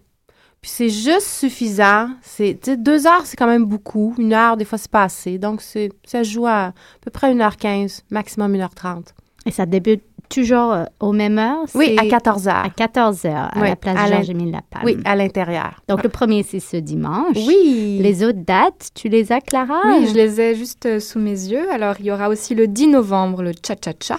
[0.62, 2.10] Puis c'est juste suffisant.
[2.22, 4.14] C'est, deux heures, c'est quand même beaucoup.
[4.20, 5.40] Une heure, des fois, c'est pas assez.
[5.40, 9.06] Donc, c'est, ça joue à à peu près 1h15, maximum 1h30.
[9.48, 11.66] Et ça débute toujours euh, aux mêmes heures?
[11.74, 12.64] Oui, à 14 heures.
[12.66, 14.86] À 14 heures, à Oui, la place Georges-Émile Lapalme.
[14.86, 15.82] Oui, à l'intérieur.
[15.90, 17.38] Donc, le premier, c'est ce dimanche.
[17.38, 17.98] Oui.
[18.00, 19.82] Les autres dates, tu les as, Clara?
[19.88, 21.72] Oui, je les ai juste euh, sous mes yeux.
[21.72, 24.18] Alors, il y aura aussi le 10 novembre, le cha-cha-cha.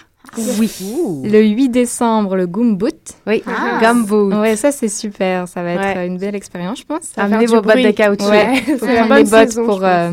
[0.58, 0.70] Oui.
[1.24, 2.94] Le 8 décembre, le Gumboot.
[3.26, 3.78] Oui, Ah.
[3.80, 4.32] Gumboot.
[4.34, 5.46] Ouais, ça, c'est super.
[5.48, 6.06] Ça va être Ouais.
[6.06, 7.10] une belle expérience, je pense.
[7.16, 8.28] Amenez vos bottes de caoutchouc.
[8.30, 10.12] Ouais, la bonne les bottes saison, pour, euh,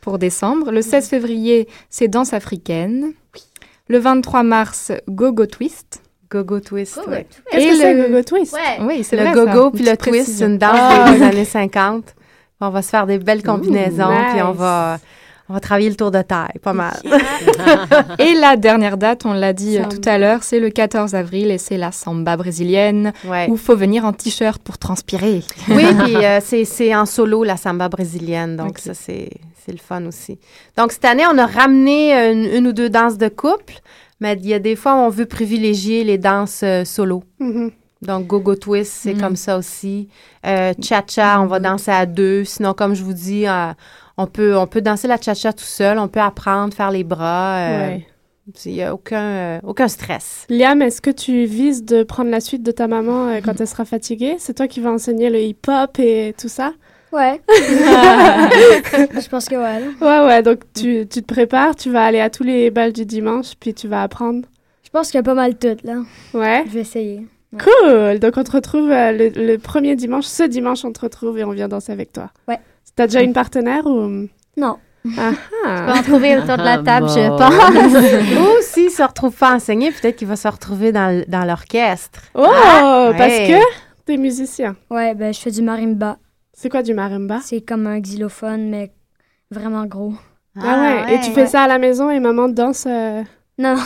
[0.00, 0.70] pour décembre.
[0.70, 3.12] Le 16 février, c'est danse africaine.
[3.88, 6.02] Le 23 mars, Go-Go Twist.
[6.30, 6.98] Go-Go Twist.
[7.08, 7.26] ouais.
[7.50, 8.56] Qu'est-ce Et que c'est, le- Go-Go Twist?
[8.82, 9.70] Oui, c'est le vrai, go-go ça.
[9.74, 11.12] puis le twist, c'est une danse Ah.
[11.12, 12.14] des années 50.
[12.60, 14.32] On va se faire des belles combinaisons, nice.
[14.32, 14.98] puis on va,
[15.48, 16.96] on va travailler le tour de taille, pas mal.
[18.18, 19.96] Et la dernière date, on l'a dit euh, Samba.
[19.96, 23.46] tout à l'heure, c'est le 14 avril et c'est la samba brésilienne Ouais.
[23.48, 25.42] où il faut venir en t-shirt pour transpirer.
[25.68, 29.30] oui, puis euh, c'est, c'est en solo, la samba brésilienne, donc ça, c'est,
[29.64, 30.38] c'est le fun aussi.
[30.76, 33.74] Donc, cette année, on a ramené une, une ou deux danses de couple,
[34.20, 37.22] mais il y a des fois où on veut privilégier les danses euh, solo.
[37.38, 37.70] Mhm.
[38.02, 39.20] Donc, Go-Go Twist, c'est Mm.
[39.20, 40.08] comme ça aussi.
[40.44, 42.44] Euh, Cha-Cha, on va danser à deux.
[42.44, 43.72] Sinon, comme je vous dis, euh,
[44.16, 45.98] on, peut, on peut danser la Cha-Cha tout seul.
[45.98, 47.58] On peut apprendre, faire les bras.
[47.58, 48.06] euh, Ouais.
[48.64, 50.46] Il n'y a aucun, euh, aucun stress.
[50.48, 53.66] Liam, est-ce que tu vises de prendre la suite de ta maman euh, quand elle
[53.66, 54.36] sera fatiguée?
[54.38, 56.72] C'est toi qui vas enseigner le hip-hop et tout ça?
[57.12, 57.40] Ouais.
[57.48, 59.82] je pense que ouais.
[60.00, 63.04] Ouais, ouais, donc tu, tu te prépares, tu vas aller à tous les balles du
[63.04, 64.46] dimanche, puis tu vas apprendre.
[64.84, 65.96] Je pense qu'il y a pas mal tout, là.
[66.32, 66.62] Ouais.
[66.68, 67.26] Je vais essayer.
[67.52, 67.58] Ouais.
[67.64, 68.18] Cool!
[68.20, 70.24] Donc on te retrouve euh, le, le premier dimanche.
[70.26, 72.30] Ce dimanche, on te retrouve et on vient danser avec toi.
[72.48, 72.58] Ouais.
[72.96, 74.26] T'as déjà une partenaire ou...
[74.56, 74.76] Non.
[75.16, 77.36] Ah, Tu peux en trouver autour de la table, je Bon.
[77.36, 78.40] pense.
[78.40, 82.20] Ou s'il se retrouve pas enseigné, peut-être qu'il va se retrouver dans, dans l'orchestre.
[82.34, 82.44] Oh!
[82.44, 83.48] Ah, parce ouais.
[83.60, 84.74] que t'es musicien.
[84.90, 86.16] Ouais, ben je fais du marimba.
[86.52, 87.38] C'est quoi du marimba?
[87.42, 88.90] C'est comme un xylophone, mais
[89.50, 90.14] vraiment gros.
[90.58, 91.14] Ah, ouais.
[91.14, 92.86] Et tu fais ça à la maison et maman danse?
[92.88, 93.22] euh,
[93.58, 93.76] Non.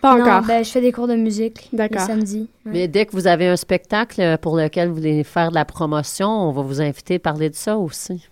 [0.00, 0.42] Pas Non, encore.
[0.42, 2.02] ben je fais des cours de musique le D'accord.
[2.02, 2.48] samedi.
[2.66, 2.72] Ouais.
[2.72, 6.28] Mais dès que vous avez un spectacle pour lequel vous voulez faire de la promotion,
[6.28, 8.28] on va vous inviter à parler de ça aussi.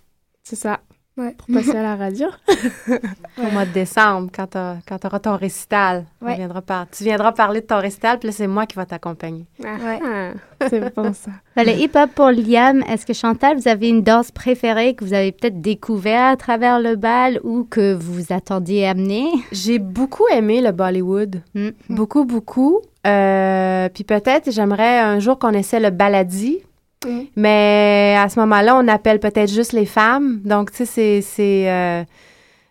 [0.51, 0.81] C'est ça.
[1.17, 1.33] Ouais.
[1.37, 2.27] Pour passer à la radio.
[3.37, 6.03] Au mois de décembre, quand tu auras ton récital.
[6.21, 6.35] on Ouais.
[6.35, 9.45] viendra par- Tu viendras parler de ton récital, puis là, c'est moi qui va t'accompagner.
[9.63, 10.31] Ah,
[10.69, 11.31] c'est bon ça.
[11.55, 15.13] Ben, le hip-hop pour Liam, est-ce que Chantal, vous avez une danse préférée que vous
[15.13, 19.27] avez peut-être découvert à travers le bal ou que vous attendiez amener?
[19.53, 21.41] J'ai beaucoup aimé le Bollywood.
[21.55, 21.69] Mm.
[21.89, 22.79] Beaucoup, beaucoup.
[23.07, 26.59] Euh, puis peut-être, j'aimerais un jour qu'on essaie le baladi.
[27.05, 27.21] Mm.
[27.35, 30.41] Mais à ce moment-là, on appelle peut-être juste les femmes.
[30.43, 31.69] Donc, tu sais, c'est...
[31.69, 32.03] euh,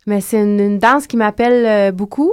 [0.06, 2.32] mais c'est une, une danse qui m'appelle euh, beaucoup.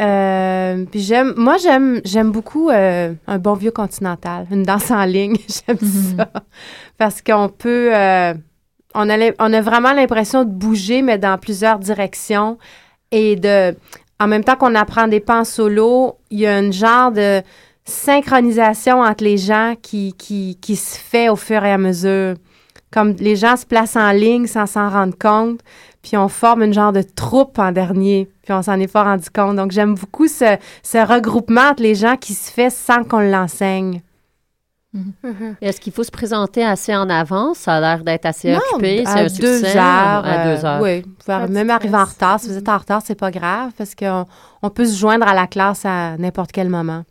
[0.00, 1.34] Euh, puis j'aime...
[1.36, 4.46] Moi, j'aime, j'aime beaucoup euh, un bon vieux continental.
[4.50, 5.36] Une danse en ligne.
[5.66, 6.30] j'aime ça.
[6.98, 7.90] Parce qu'on peut...
[7.94, 8.34] euh,
[8.94, 12.58] on, a, on a vraiment l'impression de bouger, mais dans plusieurs directions.
[13.10, 13.74] Et de...
[14.20, 17.40] En même temps qu'on apprend des pas en solo, il y a un genre de
[17.88, 22.34] synchronisation entre les gens qui, qui, qui se fait au fur et à mesure.
[22.90, 25.60] Comme les gens se placent en ligne sans s'en rendre compte,
[26.02, 29.28] puis on forme une genre de troupe en dernier, puis on s'en est pas rendu
[29.30, 29.56] compte.
[29.56, 34.00] Donc j'aime beaucoup ce, ce regroupement entre les gens qui se fait sans qu'on l'enseigne.
[35.60, 37.58] Est-ce qu'il faut se présenter assez en avance?
[37.58, 39.02] Ça a l'air d'être assez Non, occupé.
[39.04, 39.76] C'est à un deux succès.
[39.76, 40.24] heures.
[40.24, 40.80] À deux euh, heures.
[40.80, 42.40] oui, vous pouvez même arriver en retard.
[42.40, 44.24] Si vous êtes en retard, c'est pas grave parce qu'on
[44.62, 47.04] on peut se joindre à la classe à n'importe quel moment.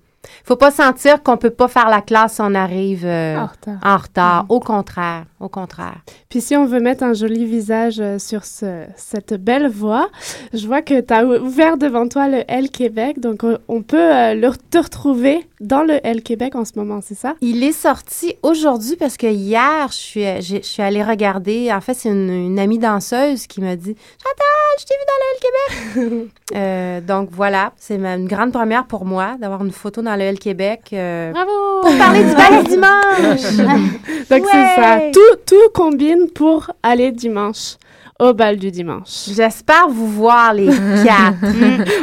[0.44, 3.80] Faut pas sentir qu'on peut pas faire la classe si on arrive euh, En retard.
[3.84, 4.46] en retard.
[4.50, 5.98] Au contraire, au contraire.
[6.30, 10.10] Puis si on veut mettre un joli visage euh, sur ce, cette belle voix,
[10.54, 13.98] je vois que tu as ouvert devant toi le L Québec, donc on, on peut
[13.98, 17.36] euh, le, te retrouver dans le L Québec en ce moment, c'est ça?
[17.42, 21.72] Il est sorti aujourd'hui parce que hier, je suis, je suis allée regarder.
[21.74, 25.18] En fait, c'est une, une amie danseuse qui m'a dit Chantal, je t'ai vu dans
[25.20, 26.34] le L Québec.
[26.56, 30.40] Euh, donc voilà, c'est une grande première pour moi d'avoir une photo dans le L
[30.40, 30.82] Québec.
[30.94, 31.52] euh, Bravo!
[31.82, 33.58] pour parler du bal du dimanche.
[34.30, 37.76] Donc c'est ça, tout, tout combine pour aller dimanche
[38.20, 39.30] au bal du dimanche.
[39.34, 41.38] J'espère vous voir les quatre.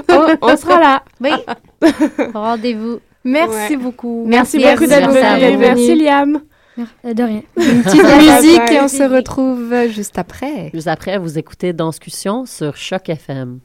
[0.43, 1.03] on, on sera là.
[1.21, 1.31] Oui.
[2.33, 3.01] Rendez-vous.
[3.25, 3.77] Merci Ouais.
[3.77, 4.25] beaucoup.
[4.27, 5.57] Merci, Merci, beaucoup d'être venu.
[5.57, 6.41] Merci Liam.
[7.05, 7.43] De rien.
[7.57, 10.71] Une petite musique et on se retrouve juste après.
[10.75, 13.61] Juste après, vous écoutez Danscussion sur Choc FM.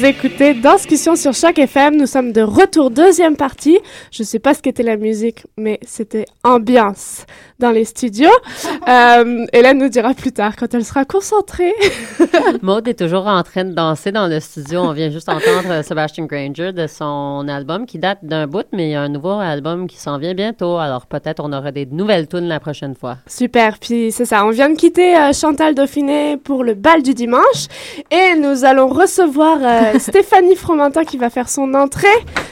[0.00, 1.94] Vous écoutez Discussion sur Choc FM.
[1.98, 3.78] Nous sommes de retour, deuxième partie.
[4.10, 7.26] Je sais pas ce qu'était la musique, mais c'était ambiance
[7.58, 8.30] dans les studios.
[8.88, 11.74] Euh, Hélène nous dira plus tard quand elle sera concentrée.
[12.62, 14.80] Maud est toujours en train de danser dans le studio.
[14.80, 18.88] On vient juste entendre euh, Sebastian Granger de son album qui date d'un bout, mais
[18.88, 20.78] il y a un nouveau album qui s'en vient bientôt.
[20.78, 23.18] Alors peut-être on aura des nouvelles tunes la prochaine fois.
[23.26, 23.78] Super.
[23.78, 24.44] Puis c'est ça.
[24.46, 27.66] On vient de quitter euh, Chantal Dauphiné pour le bal du dimanche
[28.10, 32.06] et nous allons recevoir euh, Stéphanie Fromentin qui va faire son entrée.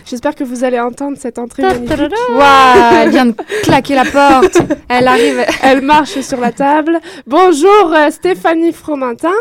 [0.04, 2.12] J'espère que vous allez entendre cette entrée magnifique.
[2.30, 4.58] Waouh, elle vient de claquer la porte.
[4.88, 5.44] Elle arrive.
[5.62, 6.98] Elle marche sur la table.
[7.26, 9.34] Bonjour euh, Stéphanie Fromentin.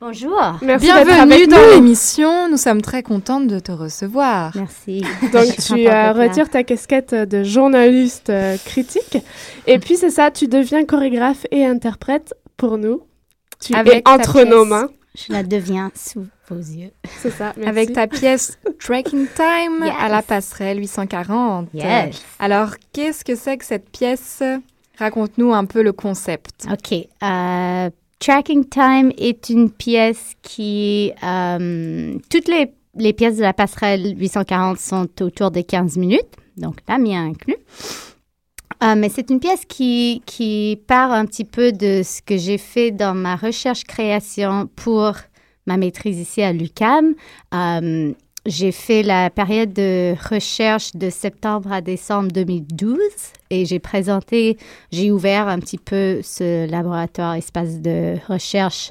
[0.00, 0.40] Bonjour.
[0.62, 2.48] Merci Bienvenue dans l'émission.
[2.48, 4.52] Nous sommes très contentes de te recevoir.
[4.54, 5.04] Merci.
[5.32, 9.18] Donc tu euh, retires ta casquette de journaliste euh, critique
[9.66, 13.02] et puis c'est ça, tu deviens chorégraphe et interprète pour nous.
[13.62, 14.88] Tu Avec es entre nos mains.
[15.14, 16.90] Je la deviens sous vos yeux.
[17.20, 17.52] C'est ça.
[17.56, 17.68] merci.
[17.68, 19.94] Avec ta pièce Tracking Time Yes.
[19.98, 21.68] à la passerelle 840.
[21.74, 22.22] Yes.
[22.38, 24.42] Alors, qu'est-ce que c'est que cette pièce?
[24.98, 26.66] Raconte-nous un peu le concept.
[26.70, 27.06] OK.
[27.22, 31.12] Euh, Tracking Time est une pièce qui...
[31.24, 36.76] euh, toutes les, les pièces de la passerelle 840 sont autour de 15 minutes, donc
[36.86, 37.56] la mienne inclus.
[38.82, 42.56] Euh, mais c'est une pièce qui, qui part un petit peu de ce que j'ai
[42.58, 45.12] fait dans ma recherche-création pour
[45.70, 47.14] ma maîtrise ici à l'UCAM.
[47.54, 48.12] Euh,
[48.44, 52.98] j'ai fait la période de recherche de septembre à décembre 2012
[53.50, 54.56] et j'ai présenté,
[54.90, 58.90] j'ai ouvert un petit peu ce laboratoire espace de recherche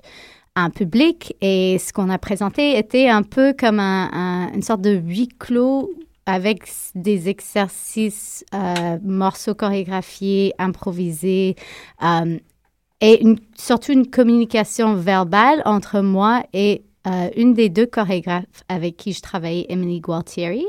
[0.56, 4.82] en public et ce qu'on a présenté était un peu comme un- un- une sorte
[4.82, 5.90] de huis clos
[6.28, 6.64] avec
[6.96, 11.56] des exercices, euh, morceaux chorégraphiés, improvisés,
[12.04, 12.38] euh,
[13.02, 13.24] et
[13.56, 19.22] surtout une communication verbale entre moi et euh, une des deux chorégraphes avec qui je
[19.22, 20.66] travaillais, Emily Gualtieri.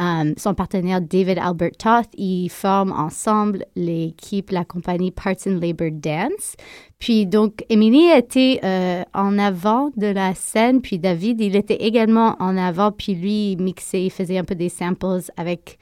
[0.00, 5.88] Euh, son partenaire David Albert Toth, ils forment ensemble l'équipe, la compagnie Parts and Labor
[5.90, 6.54] Dance.
[6.98, 12.36] Puis donc, Emily était euh, en avant de la scène, puis David, il était également
[12.40, 15.78] en avant, puis lui, il mixait, il faisait un peu des samples avec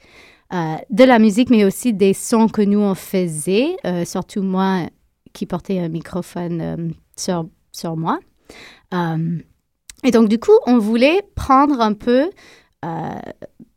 [0.51, 4.87] de la musique, mais aussi des sons que nous, on faisait, surtout moi
[5.33, 8.19] qui portais un microphone euh, sur, sur moi.
[8.93, 9.37] Euh,
[10.03, 12.29] et donc, du coup, on voulait prendre un peu
[12.85, 13.19] euh,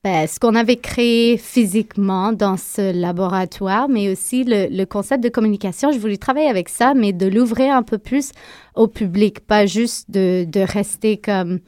[0.04, 5.28] ben, ce qu'on avait créé physiquement dans ce laboratoire, mais aussi le, le concept de
[5.28, 5.92] communication.
[5.92, 8.32] Je voulais travailler avec ça, mais de l'ouvrir un peu plus
[8.74, 11.60] au public, pas juste de, de rester comme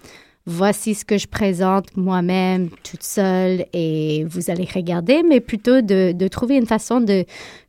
[0.47, 6.13] voici ce que je présente moi-même toute seule et vous allez regarder, mais plutôt de,
[6.13, 7.25] de trouver une façon de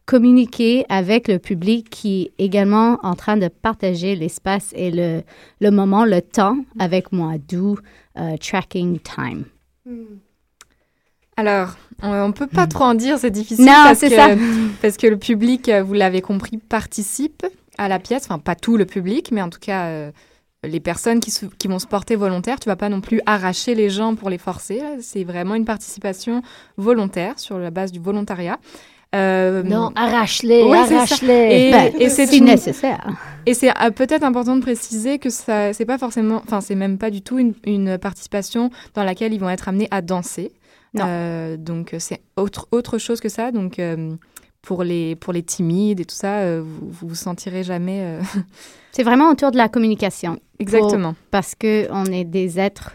[0.06, 5.24] communiquer avec le public qui est également en train de partager l'espace et le,
[5.62, 7.78] le moment, le temps avec moi, d'où
[8.18, 9.46] euh, tracking time.
[11.38, 13.65] Alors, on ne peut pas trop en dire, c'est difficile.
[13.65, 14.29] Non, parce c'est que, ça.
[14.82, 17.46] Parce que le public, euh, vous l'avez compris, participe
[17.77, 18.23] à la pièce.
[18.25, 20.12] Enfin, pas tout le public, mais en tout cas, euh,
[20.63, 22.60] les personnes qui, se- qui vont se porter volontaires.
[22.60, 24.82] Tu vas pas non plus arracher les gens pour les forcer.
[25.02, 26.42] C'est vraiment une participation
[26.77, 28.58] volontaire sur la base du volontariat.
[29.13, 31.67] Euh, Non, arrache-les, Ouais, arrache-les.
[31.67, 33.06] Et, Ben, et c'est une- nécessaire.
[33.45, 36.97] Et c'est euh, peut-être important de préciser que ça, c'est pas forcément, enfin, c'est même
[36.97, 40.51] pas du tout une, une participation dans laquelle ils vont être amenés à danser.
[40.93, 41.06] Non.
[41.08, 43.51] Euh, donc c'est autre autre chose que ça.
[43.51, 44.15] Donc euh,
[44.62, 48.17] pour les pour les timides et tout ça, vous vous vous sentirez jamais.
[48.91, 50.39] C'est vraiment autour de la communication.
[50.58, 51.13] Exactement.
[51.13, 52.93] Pour- parce que on est des êtres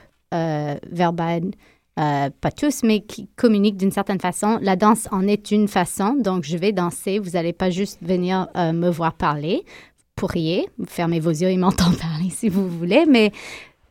[0.90, 1.50] verbales,
[1.98, 4.58] euh, pas tous, mais qui communiquent d'une certaine façon.
[4.62, 7.18] La danse en est une façon, donc je vais danser.
[7.18, 9.64] Vous n'allez pas juste venir euh, me voir parler.
[9.66, 13.32] Vous pourriez fermer vos yeux et m'entendre parler si vous voulez, mais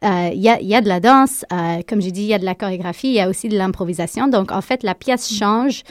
[0.06, 1.44] euh, il y, a, y a de la danse,
[1.88, 4.28] comme j'ai dit, il y a de la chorégraphie, il y a aussi de l'improvisation.
[4.28, 5.84] Donc, en fait, la pièce change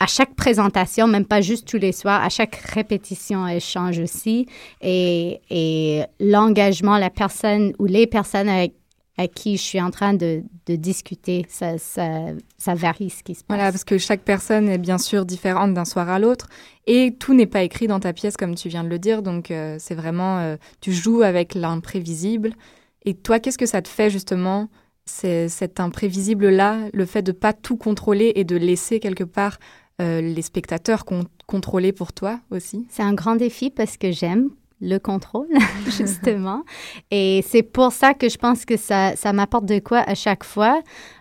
[0.00, 4.46] à chaque présentation, même pas juste tous les soirs, à chaque répétition, elle change aussi.
[4.80, 8.74] Et, et l'engagement, la personne ou les personnes avec,
[9.18, 12.08] à qui je suis en train de, de discuter, ça, ça,
[12.56, 13.56] ça varie ce qui se passe.
[13.56, 16.46] Voilà, parce que chaque personne est bien sûr différente d'un soir à l'autre
[16.86, 19.22] et tout n'est pas écrit dans ta pièce comme tu viens de le dire.
[19.22, 22.52] Donc euh, c'est vraiment, euh, tu joues avec l'imprévisible.
[23.04, 24.68] Et toi, qu'est-ce que ça te fait justement,
[25.04, 29.58] c'est cet imprévisible-là, le fait de pas tout contrôler et de laisser quelque part
[30.00, 32.86] euh, les spectateurs con- contrôler pour toi aussi?
[32.88, 34.50] C'est un grand défi parce que j'aime
[34.80, 35.48] le contrôle,
[35.96, 36.62] justement.
[37.10, 40.44] Et c'est pour ça que je pense que ça, ça m'apporte de quoi à chaque
[40.44, 40.80] fois.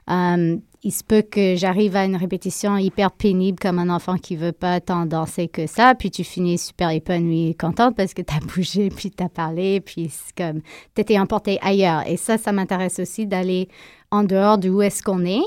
[0.09, 4.35] Euh, il se peut que j'arrive à une répétition hyper pénible comme un enfant qui
[4.35, 8.21] veut pas tant danser que ça, puis tu finis super épanouie et contente parce que
[8.21, 10.61] tu as bougé, puis tu as parlé, puis comme
[10.95, 12.03] tu étais emporté ailleurs.
[12.07, 13.67] Et ça, ça m'intéresse aussi d'aller
[14.11, 15.43] en dehors d'où est-ce qu'on est.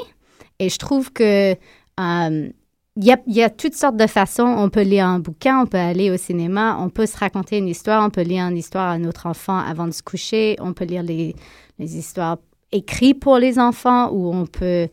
[0.58, 2.50] Et je trouve que euh,
[2.96, 4.42] il y, a, toutes sortes de façons.
[4.42, 7.68] On peut lire un bouquin, on peut aller au cinéma, on peut se raconter une
[7.68, 10.84] histoire, on peut lire une histoire à notre enfant avant de se coucher, on peut
[10.84, 11.34] lire les,
[11.78, 12.38] histoires
[12.72, 14.88] écrites pour les enfants ou on peut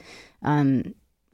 [0.46, 0.84] euh,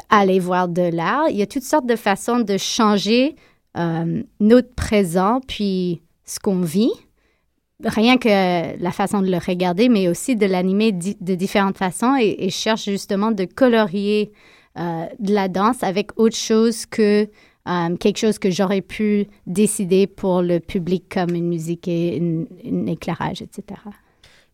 [0.10, 1.26] aller voir de l'art.
[1.30, 3.36] Il y a toutes sortes de façons de changer
[3.78, 6.94] euh, notre présent, puis ce qu'on vit.
[7.84, 12.36] Rien que la façon de le regarder, mais aussi de l'animer de différentes façons et,
[12.40, 14.32] et, cherche justement de colorier
[14.76, 17.30] de la danse avec autre chose que
[17.68, 22.22] euh, quelque chose que j'aurais pu décider pour le public comme une musique et
[22.66, 23.80] un éclairage, etc.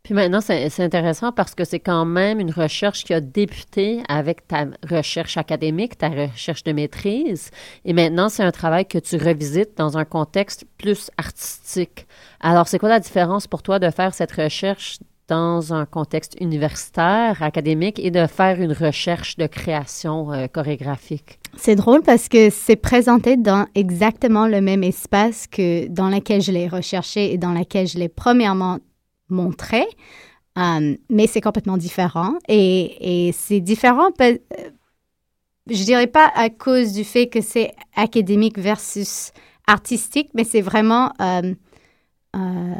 [0.03, 4.47] Puis maintenant, c'est intéressant parce que c'est quand même une recherche qui a débuté avec
[4.47, 7.49] ta recherche académique, ta recherche de maîtrise.
[7.83, 12.07] Et maintenant, c'est un travail que tu revisites dans un contexte plus artistique.
[12.39, 14.99] Alors, c'est quoi la différence pour toi de faire cette recherche
[15.29, 21.39] dans un contexte universitaire, académique, et de faire une recherche de création euh, chorégraphique?
[21.55, 26.51] C'est drôle parce que c'est présenté dans exactement le même espace que dans lequel je
[26.51, 28.79] l'ai recherché et dans lequel je l'ai premièrement
[29.29, 29.85] montrer,
[30.55, 32.33] um, mais c'est complètement différent.
[32.47, 34.37] Et, c'est différent, euh,
[35.69, 39.31] je dirais pas à cause du fait que c'est académique versus
[39.67, 41.53] artistique, mais c'est vraiment euh,
[42.35, 42.73] euh,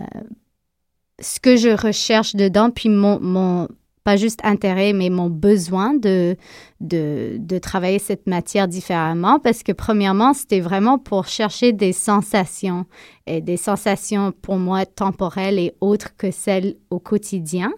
[1.22, 3.68] ce que je recherche dedans, puis mon, mon,
[4.04, 6.36] pas juste intérêt, mais mon besoin de,
[6.80, 12.86] de, de, travailler cette matière différemment parce que premièrement, c'était vraiment pour chercher des sensations
[13.28, 17.72] et des sensations pour moi temporelles et autres que celles au quotidien.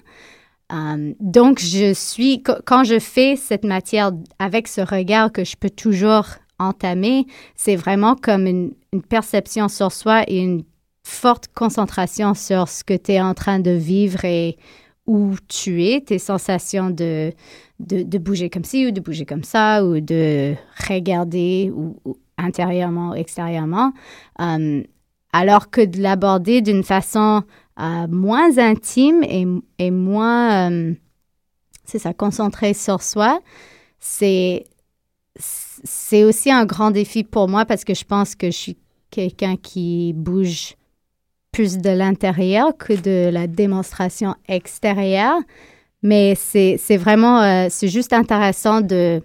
[0.71, 5.69] Um, donc, je suis, quand je fais cette matière avec ce regard que je peux
[5.69, 6.25] toujours
[6.59, 7.25] entamer,
[7.55, 10.63] c'est vraiment comme une, une perception sur soi et une
[11.03, 14.57] forte concentration sur ce que tu es en train de vivre et
[15.07, 17.33] où tu es, tes sensations de,
[17.79, 20.55] de, bouger comme ci ou de bouger comme ça, ou de
[20.87, 21.97] regarder ou,
[22.37, 23.93] intérieurement ou extérieurement,
[24.39, 24.83] um,
[25.33, 27.43] alors que de l'aborder d'une façon
[27.79, 29.45] uh, moins intime et,
[29.79, 30.95] et moins, um,
[31.85, 33.41] c'est ça, concentrée sur soi,
[33.99, 34.65] c'est
[35.83, 38.77] c'est aussi un grand défi pour moi parce que je pense que je suis
[39.09, 40.75] quelqu'un qui bouge
[41.51, 45.39] plus de l'intérieur que de la démonstration extérieure.
[46.03, 49.21] Mais c'est vraiment, euh, c'est juste intéressant de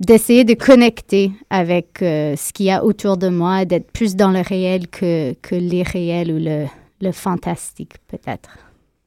[0.00, 4.30] d'essayer de connecter avec euh, ce qu'il y a autour de moi, d'être plus dans
[4.30, 6.66] le réel que, que l'irréel ou le,
[7.00, 8.58] le fantastique, peut-être.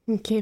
[0.08, 0.34] OK.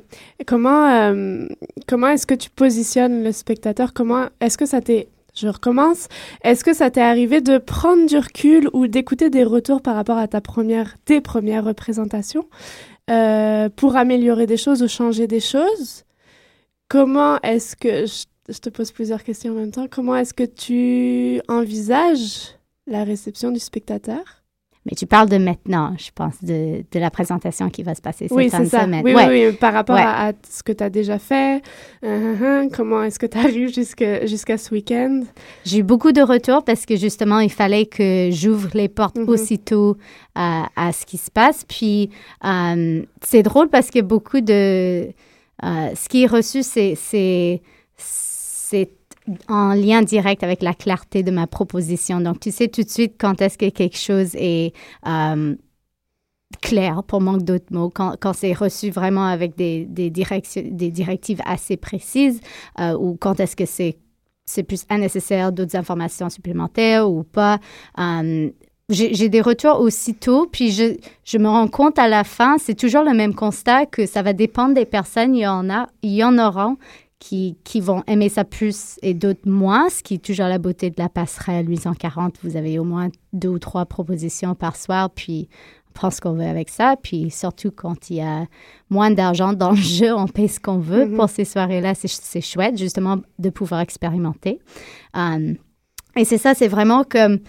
[0.45, 1.47] Comment euh,
[1.87, 3.93] comment est-ce que tu positionnes le spectateur?
[3.93, 6.07] Comment est-ce que ça t'est je recommence.
[6.43, 10.17] Est-ce que ça t'est arrivé de prendre du recul ou d'écouter des retours par rapport
[10.17, 12.47] à ta première, tes premières représentations
[13.09, 16.03] euh, pour améliorer des choses ou changer des choses?
[16.87, 20.43] Comment est-ce que, je, je, te pose plusieurs questions en même temps, comment est-ce que
[20.43, 22.55] tu envisages
[22.87, 24.44] la réception du spectateur?
[24.85, 28.27] Mais tu parles de maintenant, je pense, de, de la présentation qui va se passer
[28.27, 28.83] cette oui, fin de ça.
[28.83, 29.03] semaine.
[29.03, 29.27] Oui, ouais.
[29.27, 30.01] oui, oui, par rapport ouais.
[30.01, 31.63] à, à, ce que tu as déjà fait,
[32.03, 35.21] uh, uh, uh, comment est-ce que tu arrives jusqu'à jusqu ce week-end?
[35.65, 39.23] J'ai eu beaucoup de retours parce que justement, il fallait que j'ouvre les portes mm
[39.23, 39.29] -hmm.
[39.33, 39.97] aussitôt
[40.35, 41.65] à, à, ce qui se passe.
[41.67, 42.09] Puis,
[42.43, 45.09] um, c'est drôle parce que beaucoup de...
[45.63, 47.69] Uh, ce qui est reçu, c'est
[49.47, 52.21] en lien direct avec la clarté de ma proposition.
[52.21, 54.73] Donc, tu sais tout de suite quand est-ce que quelque chose est
[55.07, 55.55] euh,
[56.61, 62.39] clair, pour manque d'autres mots, quand, c'est reçu vraiment avec des, directives assez précises,
[62.79, 67.59] euh, ou quand est-ce que c'est plus nécessaire d'autres informations supplémentaires ou pas.
[67.97, 68.51] Um,
[68.87, 73.01] j'ai des retours aussitôt, puis je, je, me rends compte à la fin, c'est toujours
[73.01, 75.35] le même constat que ça va dépendre des personnes.
[75.35, 76.75] Il y en a, il y en aura
[77.25, 80.91] qui, qui, vont aimer ça plus et d'autres moins, ce qui est toujours la beauté
[80.91, 82.35] de la passerelle 840.
[82.43, 85.49] Vous avez au moins deux ou trois propositions par soir, puis
[85.89, 86.95] on prend ce qu'on veut avec ça.
[87.01, 88.45] Puis surtout quand il y a
[88.91, 91.05] moins d'argent dans le jeu, on paye ce qu'on veut.
[91.05, 91.15] Mm -hmm.
[91.15, 94.59] Pour ces soirées-là, c'est chouette justement de pouvoir expérimenter.
[95.15, 95.55] Um,
[96.15, 97.39] et c'est ça, c'est vraiment comme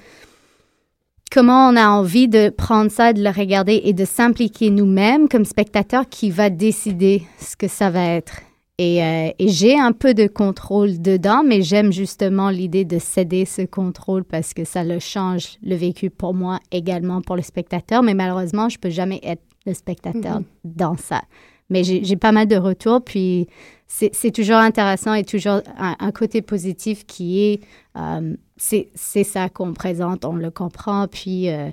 [1.30, 5.44] comment on a envie de prendre ça, de le regarder et de s'impliquer nous-mêmes comme
[5.44, 8.40] spectateurs qui va décider ce que ça va être.
[8.78, 13.46] Et, euh, et j'ai un peu de contrôle dedans, mais j'aime justement l'idée de céder
[13.46, 18.02] ce contrôle parce que ça le change le vécu pour moi également pour le spectateur.
[18.02, 20.76] Mais malheureusement, je peux jamais être le spectateur mm -hmm.
[20.76, 21.22] dans ça.
[21.68, 23.02] mais j'ai pas mal de retours.
[23.02, 23.48] Puis
[23.86, 27.60] c'est toujours intéressant et toujours un, un côté positif qui est
[27.96, 31.08] euh, c'est c'est ça qu'on présente, on le comprend.
[31.08, 31.70] Puis euh,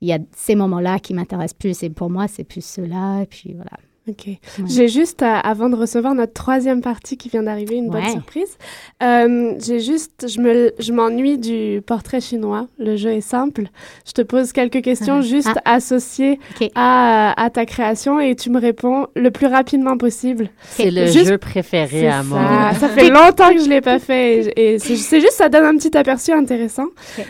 [0.00, 1.82] il y a ces moments-là qui m'intéressent plus.
[1.82, 3.22] Et pour moi, c'est plus cela.
[3.22, 3.76] Et puis voilà.
[4.08, 4.30] Ok.
[4.66, 8.58] J'ai juste, euh, avant de recevoir notre troisième partie qui vient d'arriver, une bonne surprise.
[9.00, 12.66] Euh, J'ai juste, je me, je m'ennuie du portrait chinois.
[12.80, 13.68] Le jeu est simple.
[14.04, 15.20] Je te pose quelques questions Ah.
[15.20, 15.74] juste Ah.
[15.76, 16.40] associées
[16.74, 20.48] à, à ta création et tu me réponds le plus rapidement possible.
[20.70, 22.72] C'est le Juste- jeu préféré à moi.
[22.80, 25.64] Ça fait longtemps que je l'ai pas fait et, et c'est c'est juste, ça donne
[25.64, 26.86] un petit aperçu intéressant.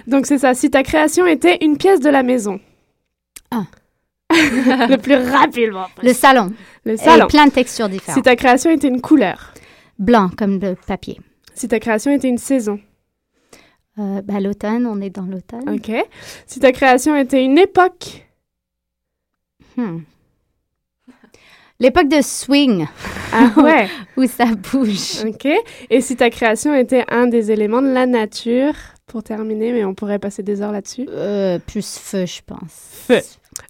[0.06, 0.54] Donc c'est ça.
[0.54, 2.60] Si ta création était une pièce de la maison.
[3.50, 3.64] Ah.
[4.88, 5.86] le plus rapidement.
[6.02, 6.52] Le salon.
[6.84, 7.26] Le salon.
[7.26, 8.16] Et plein de textures différentes.
[8.16, 9.52] Si ta création était une couleur.
[9.98, 11.20] Blanc comme le papier.
[11.54, 12.80] Si ta création était une saison.
[13.98, 15.68] Euh, bah, l'automne, on est dans l'automne.
[15.68, 15.92] Ok.
[16.46, 18.26] Si ta création était une époque.
[19.76, 20.00] Hmm.
[21.78, 22.86] L'époque de swing.
[23.32, 23.88] Ah ouais.
[24.16, 25.24] Où ça bouge.
[25.26, 25.48] Ok.
[25.90, 28.74] Et si ta création était un des éléments de la nature,
[29.12, 31.06] pour terminer, mais on pourrait passer des heures là-dessus.
[31.10, 32.72] Euh, plus feu, je pense.
[33.06, 33.20] Feu.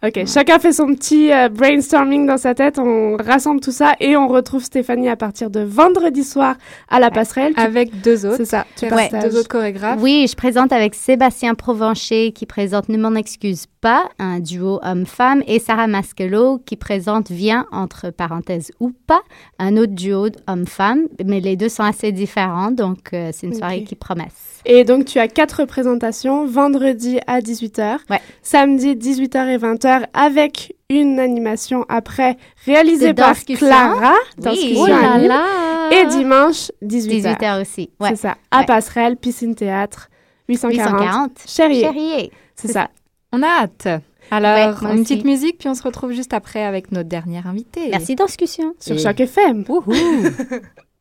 [0.04, 4.16] Ok, chacun fait son petit euh, brainstorming dans sa tête, on rassemble tout ça et
[4.16, 6.56] on retrouve Stéphanie à partir de vendredi soir
[6.88, 7.54] à la passerelle.
[7.54, 8.36] Tu- Avec deux autres.
[8.36, 9.98] C'est ça, tu Ouais, deux autres chorégraphes.
[10.00, 15.42] Oui, je présente avec Sébastien Provencher qui présente Ne m'en excuse pas, un duo homme-femme,
[15.48, 19.22] et Sarah Masquelot qui présente Viens entre parenthèses ou pas,
[19.58, 23.82] un autre duo homme-femme, mais les deux sont assez différents, donc euh, c'est une soirée
[23.84, 24.28] qui promet.
[24.64, 27.96] Et donc, tu as quatre représentations, vendredi à 18h,
[28.42, 29.71] samedi 18h et 20h,
[30.14, 33.34] avec une animation après réalisée par.
[33.44, 34.42] Clara, Oui.
[34.44, 35.90] Danscussion Oh là là.
[35.92, 37.36] et dimanche 18h.
[37.38, 38.10] 18h aussi, ouais.
[38.10, 38.66] C'est ça, à Ouais.
[38.66, 40.08] Passerelle, Piscine Théâtre,
[40.48, 40.92] 840.
[41.00, 41.30] 840.
[41.46, 41.80] Chérier.
[41.82, 42.32] Chérier.
[42.56, 42.90] C'est ça.
[43.32, 43.88] On a hâte.
[44.30, 45.14] Alors, Ouais, une aussi.
[45.14, 47.88] petite musique, puis on se retrouve juste après avec notre dernière invitée.
[47.90, 48.74] Merci Danscussion.
[48.78, 49.64] Sur Choc FM.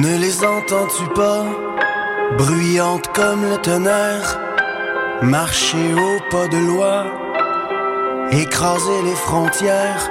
[0.00, 1.44] Ne les entends-tu pas,
[2.38, 4.40] bruyantes comme le tonnerre,
[5.20, 7.04] marcher au pas de loi,
[8.30, 10.10] écraser les frontières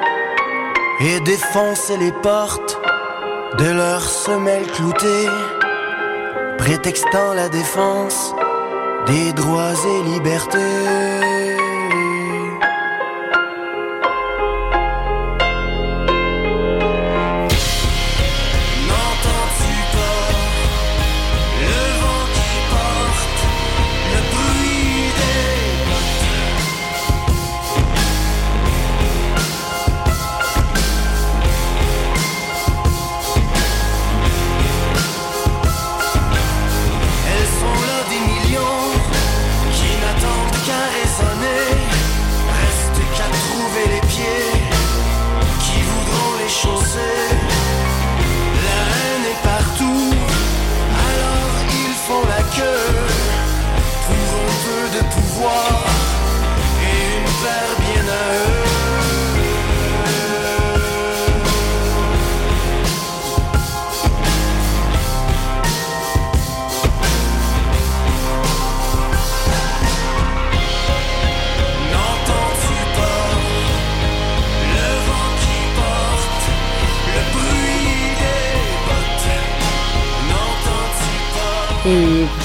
[1.01, 2.77] et défoncer les portes
[3.57, 5.27] de leurs semelles cloutées,
[6.59, 8.35] prétextant la défense
[9.07, 11.68] des droits et libertés.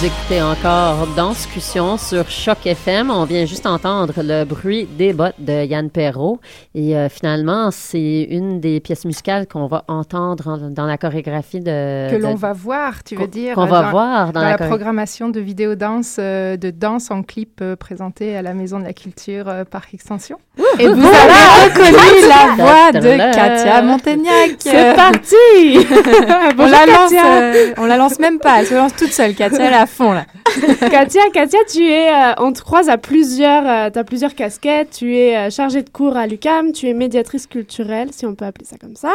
[0.04, 3.10] Vous écoutez encore Danscussion sur Choc FM.
[3.10, 6.40] On vient juste entendre le bruit des bottes de Yann Perrault.
[6.74, 11.60] Et euh, finalement, c'est une des pièces musicales qu'on va entendre en- dans la chorégraphie
[11.60, 12.10] de...
[12.10, 15.30] que l'on va voir, tu veux dire qu'on va dans- voir dans la la programmation
[15.30, 18.92] de vidéo danse euh, de danse en clip euh, présentée à la Maison de la
[18.92, 20.36] Culture euh, par extension.
[20.78, 24.56] Et vous avez reconnu la voix de Katia Montaignac.
[24.58, 25.34] C'est parti
[26.58, 29.34] on, la lance, euh, on la lance même pas, elle se lance toute seule.
[29.34, 30.26] Katia, à fond là.
[30.90, 34.90] Katia, Katia, tu es, euh, on te croise à plusieurs, tu as plusieurs casquettes.
[34.90, 38.44] Tu es euh, chargée de cours à l'UCAM, tu es médiatrice culturelle, si on peut
[38.44, 39.12] appeler ça comme ça.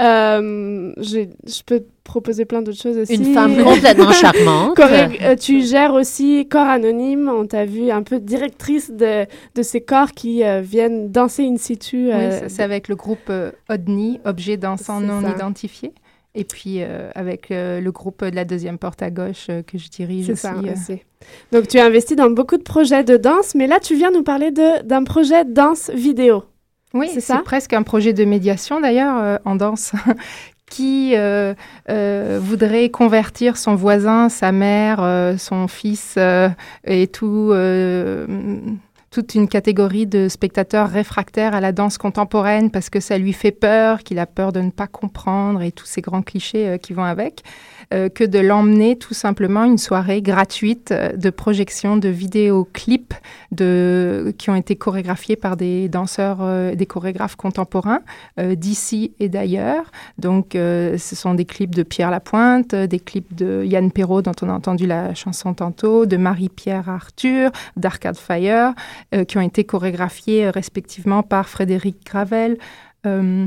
[0.00, 3.14] Euh, je peux te proposer plein d'autres choses aussi.
[3.14, 4.78] Une femme complètement charmante.
[4.80, 7.30] Euh, tu gères aussi Corps Anonyme.
[7.32, 11.56] On t'a vu un peu directrice de, de ces corps qui euh, viennent danser in
[11.56, 12.06] situ.
[12.06, 15.30] Oui, euh, c'est avec le groupe euh, ODNI, Objet dansant non ça.
[15.30, 15.92] identifié.
[16.34, 19.78] Et puis euh, avec euh, le groupe de la deuxième porte à gauche euh, que
[19.78, 20.40] je dirige aussi.
[20.42, 21.02] ça, aussi.
[21.52, 24.22] Donc, tu as investi dans beaucoup de projets de danse, mais là, tu viens nous
[24.22, 26.44] parler de- d'un projet danse vidéo.
[26.94, 29.92] Oui, c'est presque un projet de médiation d'ailleurs en danse
[30.70, 31.54] qui euh,
[31.88, 36.16] euh, voudrait convertir son voisin, sa mère, euh, son fils
[36.84, 37.52] et tout,
[39.10, 43.50] toute une catégorie de spectateurs réfractaires à la danse contemporaine parce que ça lui fait
[43.50, 46.92] peur, qu'il a peur de ne pas comprendre et tous ces grands clichés euh, qui
[46.92, 47.42] vont avec,
[47.92, 53.14] euh, que de l'emmener tout simplement une soirée gratuite euh, de projection de vidéoclips
[53.50, 58.00] de, qui ont été chorégraphiés par des danseurs, euh, des chorégraphes contemporains
[58.38, 59.90] d'ici et d'ailleurs.
[60.18, 64.48] Donc, ce sont des clips de Pierre Lapointe, des clips de Yann Perrault, dont on
[64.48, 68.74] a entendu la chanson tantôt, de Marie-Pierre Arthur, d'Arcade Fire,
[69.24, 72.56] qui ont été chorégraphiés euh, respectivement par Frédéric Gravel.
[73.06, 73.46] euh,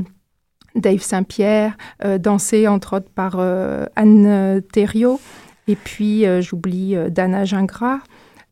[0.74, 5.20] Dave Saint-Pierre, euh, dansé entre autres par euh, Anne euh, Thériault,
[5.68, 8.00] et puis euh, j'oublie euh, Dana Gingras.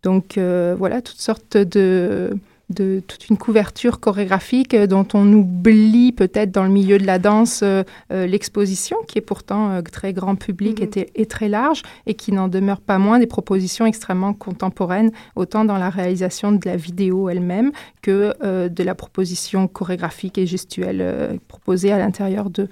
[0.04, 2.32] Donc euh, voilà, toutes sortes de,
[2.72, 7.18] de toute une couverture chorégraphique euh, dont on oublie peut-être dans le milieu de la
[7.18, 11.82] danse euh, euh, l'exposition, qui est pourtant euh, très grand public et, et très large,
[12.06, 16.60] et qui n'en demeure pas moins des propositions extrêmement contemporaines, autant dans la réalisation de
[16.64, 22.68] la vidéo elle-même que euh, de la proposition chorégraphique et gestuelle proposée à l'intérieur de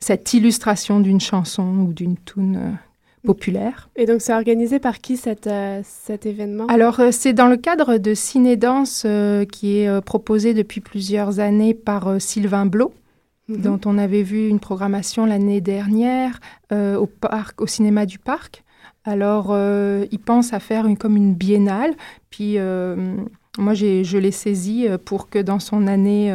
[0.00, 2.76] cette illustration d'une chanson ou d'une tune
[3.24, 3.88] populaire.
[3.96, 6.66] Et donc, c'est organisé par qui cette, euh, cet événement?
[6.66, 11.38] Alors, euh, c'est dans le cadre de Ciné-Danse euh, qui est euh, proposé depuis plusieurs
[11.38, 12.92] années par Sylvain Blot,
[13.48, 13.60] Mhm.
[13.60, 16.38] dont on avait vu une programmation l'année dernière
[16.70, 18.62] au, parc, au cinéma du parc.
[19.04, 19.54] Alors,
[20.12, 21.92] il pense à faire une, comme une biennale.
[22.30, 22.56] Puis,
[23.58, 26.32] moi, je l'ai saisi pour que dans son année,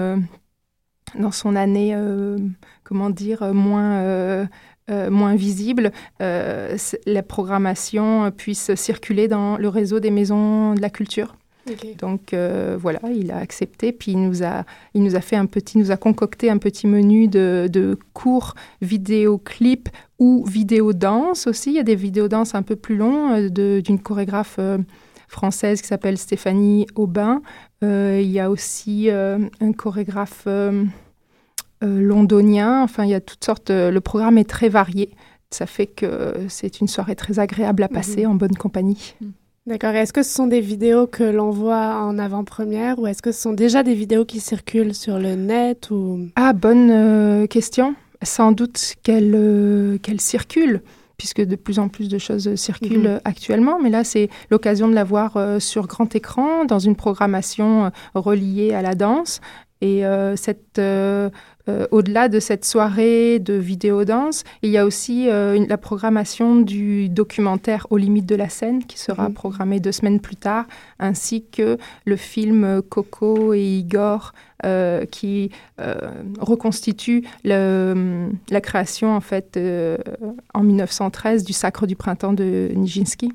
[1.17, 2.37] dans son année euh,
[2.83, 4.45] comment dire, moins, euh,
[4.89, 10.89] euh, moins visible, euh, la programmation puisse circuler dans le réseau des maisons de la
[10.89, 11.35] culture.
[11.99, 14.63] Donc euh, voilà, il a accepté, puis il nous a,
[14.93, 18.55] il nous a fait un petit, nous a concocté un petit menu de, de courts
[18.81, 21.71] vidéoclips ou vidéodanse aussi.
[21.71, 24.61] Il y a des vidéodanses un peu plus longs d'une chorégraphe
[25.27, 27.41] française qui s'appelle Stéphanie Aubin.
[27.81, 30.47] Il y a aussi un chorégraphe
[31.81, 32.81] londonien.
[32.83, 33.69] Enfin, il y a toutes sortes.
[33.69, 35.09] euh, le programme est très varié.
[35.51, 38.31] Ça fait que c'est une soirée très agréable à passer Mhm.
[38.31, 39.15] en bonne compagnie.
[39.65, 39.91] D'accord.
[39.91, 43.31] Et est-ce que ce sont des vidéos que l'on voit en avant-première ou est-ce que
[43.31, 46.27] ce sont déjà des vidéos qui circulent sur le net ou...
[46.35, 47.95] Ah, bonne euh, question.
[48.23, 50.81] Sans doute qu'elle euh, qu'elle circule,
[51.17, 53.05] puisque de plus en plus de choses circulent Mhm.
[53.05, 53.77] euh, actuellement.
[53.81, 57.89] Mais là, c'est l'occasion de la voir euh, sur grand écran, dans une programmation euh,
[58.15, 59.39] reliée à la danse.
[59.81, 60.79] Et euh, cette,
[61.69, 66.55] euh, au-delà de cette soirée de vidéo-danse, il y a aussi euh, une- la programmation
[66.61, 69.33] du documentaire Aux limites de la scène, qui sera Mhm.
[69.33, 70.65] programmé deux semaines plus tard,
[70.99, 74.33] ainsi que le film Coco et Igor,
[74.65, 75.51] euh, qui
[76.39, 79.59] reconstitue le- la création, en fait,
[80.53, 83.31] en 1913 du Sacre du printemps de Nijinsky.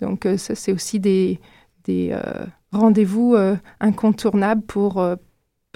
[0.00, 1.40] Donc, ça, c'est aussi des,
[1.84, 2.14] des
[2.72, 3.36] rendez-vous
[3.80, 5.02] incontournables pour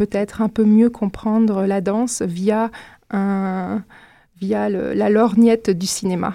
[0.01, 2.71] peut-être un peu mieux comprendre la danse via,
[3.11, 3.83] un,
[4.41, 6.33] via le- la lorgnette du cinéma.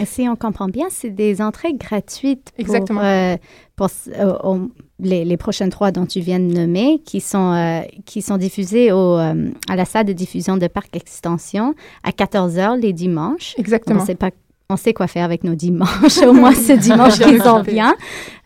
[0.00, 3.00] Et si on comprend bien, c'est des entrées gratuites pour, Exactement.
[3.02, 3.36] euh,
[3.76, 4.66] pour euh,
[4.98, 8.90] les, les prochaines trois dont tu viens de nommer, qui sont, euh, qui sont diffusées
[8.90, 13.54] au, à la salle de diffusion de Parc Extension à 14h les dimanches.
[13.56, 14.00] Exactement.
[14.02, 14.30] On sait pas
[14.68, 17.94] on sait quoi faire avec nos dimanches, au moins ce dimanche qui s'en vient,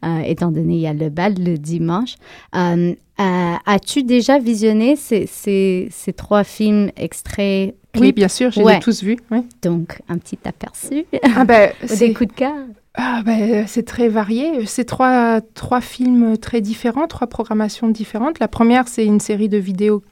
[0.04, 2.16] euh, étant donné il y a le bal le dimanche.
[2.54, 8.16] Euh, euh, As-tu déjà visionné ces, ces, ces trois films extraits Oui, clips?
[8.16, 8.76] bien sûr, je les Ouais.
[8.76, 9.16] ai tous vus.
[9.30, 9.42] oui.
[9.62, 11.04] Donc, un petit aperçu.
[11.36, 12.54] Ah ben, des coups de cœur.
[12.94, 14.66] Ah ben, c'est très varié.
[14.66, 18.38] C'est trois, trois films très différents, trois programmations différentes.
[18.40, 20.02] La première, c'est une série de vidéos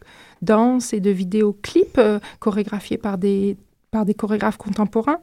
[0.43, 3.57] danse et de vidéoclips euh, chorégraphiés par des,
[3.91, 5.19] par des chorégraphes contemporains.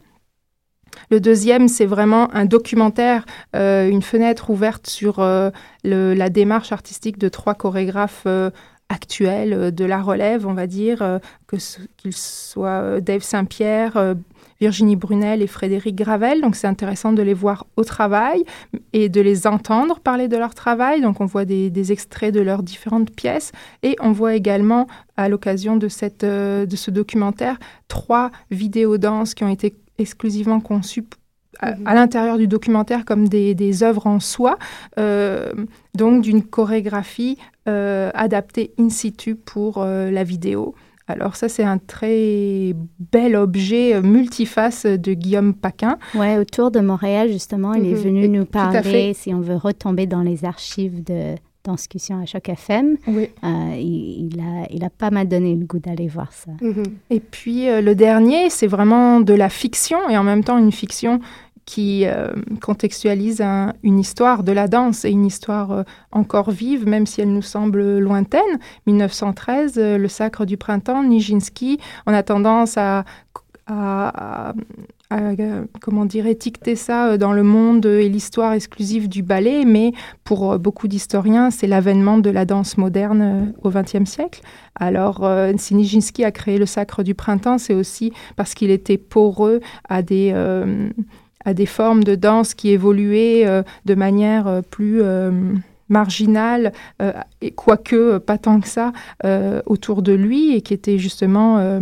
[1.09, 3.25] Le deuxième, c'est vraiment un documentaire,
[3.55, 5.51] euh, une fenêtre ouverte sur euh,
[5.83, 8.49] la démarche artistique de trois chorégraphes euh,
[8.89, 11.55] actuels de la relève, on va dire, que
[11.97, 14.15] qu'ils soient Dave Saint-Pierre,
[14.61, 16.41] Virginie Brunel et Frédéric Gravel.
[16.41, 18.43] Donc c'est intéressant de les voir au travail
[18.93, 21.01] et de les entendre parler de leur travail.
[21.01, 24.85] Donc on voit des, des extraits de leurs différentes pièces et on voit également
[25.17, 25.87] à l'occasion de,
[26.65, 27.57] de ce documentaire
[27.87, 31.17] trois vidéos danse qui ont été exclusivement conçues p-
[31.59, 34.57] à, à l'intérieur du documentaire comme des, des œuvres en soi,
[34.99, 35.53] euh,
[35.93, 37.37] donc d'une chorégraphie
[37.67, 40.75] euh, adaptée in situ pour euh, la vidéo.
[41.07, 42.73] Alors ça, c'est un très
[43.11, 45.97] bel objet multiface de Guillaume Paquin.
[46.15, 47.97] Ouais, autour de Montréal, justement, il est Mhm.
[47.97, 51.35] venu Et- nous parler, si on veut retomber dans les archives de,
[51.73, 52.97] discussion à chaque FM.
[53.07, 53.29] Oui.
[53.43, 53.47] Euh,
[53.77, 56.51] il, il a, il a pas mal donné le goût d'aller voir ça.
[57.09, 60.71] Et puis euh, le dernier, c'est vraiment de la fiction et en même temps une
[60.71, 61.19] fiction
[61.65, 62.27] qui euh,
[62.61, 67.21] contextualise un- une histoire de la danse et une histoire euh, encore vive, même si
[67.21, 68.59] elle nous semble lointaine.
[68.85, 71.79] 1913, euh, le sacre du printemps, Nijinsky.
[72.05, 73.03] On a tendance à,
[75.81, 79.93] comment dire, étiqueter ça euh, dans le monde et l'histoire exclusive du ballet, mais
[80.23, 84.41] pour euh, beaucoup d'historiens, c'est l'avènement de la danse moderne euh, au XXe siècle.
[84.75, 88.97] Alors, euh, si Nijinsky a créé le sacre du printemps, c'est aussi parce qu'il était
[88.97, 90.89] poreux à des, euh,
[91.45, 95.31] à des formes de danse qui évoluaient euh, de manière euh, plus euh,
[95.87, 98.91] marginale, euh, et quoique euh, pas tant que ça,
[99.23, 101.79] euh, autour de lui, et qui étaient justement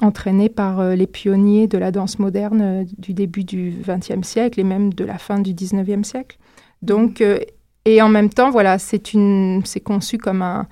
[0.00, 4.58] entraînés par euh, les pionniers de la danse moderne euh, du début du XXe siècle
[4.60, 6.38] et même de la fin du XIXe siècle.
[6.82, 7.38] Donc, euh,
[7.84, 10.66] et en même temps, voilà, c'est une, c'est conçu comme un,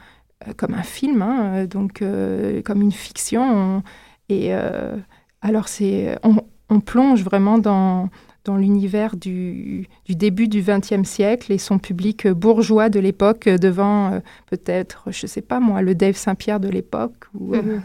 [0.56, 3.42] comme un film, hein, donc euh, comme une fiction.
[3.78, 3.82] On-
[4.28, 4.96] et euh,
[5.42, 6.36] alors, c'est, on,
[6.70, 8.08] on plonge vraiment dans,
[8.44, 14.12] dans l'univers du, du début du XXe siècle et son public bourgeois de l'époque devant
[14.12, 17.24] euh, peut-être, je sais pas moi, le Dave Saint-Pierre de l'époque.
[17.38, 17.78] Ou, euh,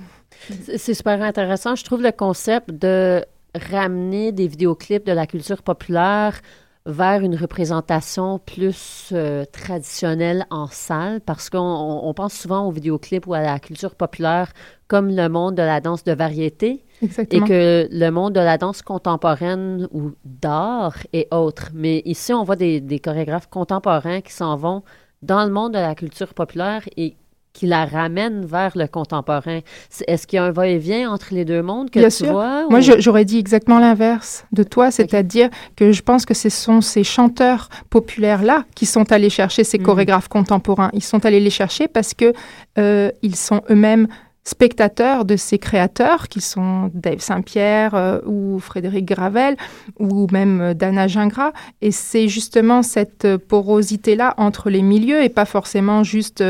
[0.50, 1.76] C'est- super intéressant.
[1.76, 3.24] Je trouve le concept de
[3.56, 6.40] ramener des vidéoclips de la culture populaire
[6.86, 12.72] vers une représentation plus euh, traditionnelle en salle, parce qu'on on- on pense souvent aux
[12.72, 14.52] vidéoclips ou à la culture populaire
[14.88, 16.86] comme le monde de la danse de variété.
[17.02, 17.46] Exactement.
[17.46, 21.70] Et que le monde de la danse contemporaine ou d'art est autre.
[21.74, 24.82] Mais ici, on voit des, des chorégraphes contemporains qui s'en vont
[25.22, 27.18] dans le monde de la culture populaire et
[27.58, 29.62] qui la ramènent vers le contemporain.
[30.08, 32.32] Est-ce qu'il y a un va-et-vient entre les deux mondes que Bien tu sûr.
[32.32, 32.68] vois?
[32.70, 36.82] Moi, ou- j'aurais dit exactement l'inverse de toi, c'est-à-dire que je pense que ce sont
[36.82, 40.92] ces chanteurs populaires-là qui sont allés chercher ces chorégraphes contemporains.
[40.94, 42.32] Ils sont allés les chercher parce que
[42.78, 44.08] euh, ils sont eux-mêmes
[44.48, 49.58] spectateurs de ces créateurs qui sont Dave Saint-Pierre euh, ou Frédéric Gravel
[50.00, 51.52] ou même euh, Dana Gingras.
[51.82, 56.42] Et c'est justement cette euh, porosité-là entre les milieux et pas forcément juste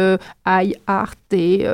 [0.45, 1.65] high art et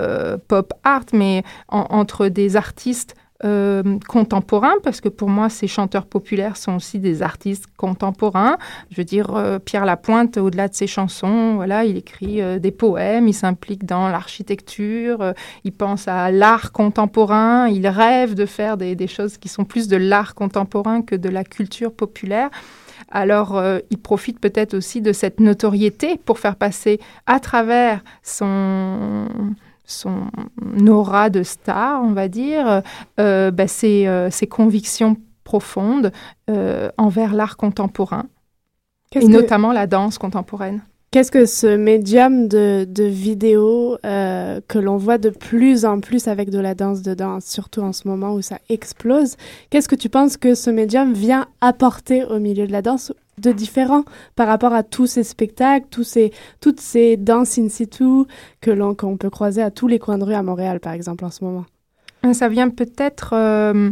[0.48, 6.06] pop art, mais en- entre des artistes euh, contemporains, parce que pour moi, ces chanteurs
[6.06, 8.58] populaires sont aussi des artistes contemporains.
[8.90, 12.72] Je veux dire, euh, Pierre Lapointe, au-delà de ses chansons, voilà, il écrit euh, des
[12.72, 18.78] poèmes, il s'implique dans l'architecture, euh, il pense à l'art contemporain, il rêve de faire
[18.78, 22.50] des, choses qui sont plus de l'art contemporain que de la culture populaire.
[23.12, 23.62] Alors,
[23.92, 29.28] il profite peut-être aussi de cette notoriété pour faire passer à travers son,
[29.86, 30.28] son
[30.88, 32.82] aura de star, on va dire,
[33.20, 36.12] euh, bah, ses, euh, ses convictions profondes
[36.50, 38.26] euh, envers l'art contemporain,
[39.14, 40.82] et que- notamment la danse contemporaine.
[41.12, 46.28] Qu'est-ce que ce médium de, de vidéo euh, que l'on voit de plus en plus
[46.28, 49.36] avec de la danse de danse, surtout en ce moment où ça explose,
[49.70, 53.52] qu'est-ce que tu penses que ce médium vient apporter au milieu de la danse de
[53.52, 54.04] différent
[54.36, 56.32] par rapport à tous ces spectacles, tous ces,
[56.62, 58.26] toutes ces danses in situ
[58.62, 61.26] que l'on qu'on peut croiser à tous les coins de rue à Montréal, par exemple,
[61.26, 61.66] en ce moment?
[62.34, 63.92] Ça vient peut-être euh,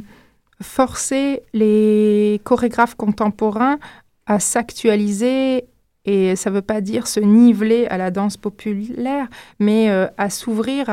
[0.61, 3.77] forcer les chorégraphes contemporains
[4.25, 5.65] à s'actualiser
[6.05, 9.27] et ça ne veut pas dire se niveler à la danse populaire,
[9.59, 10.89] mais euh, à s'ouvrir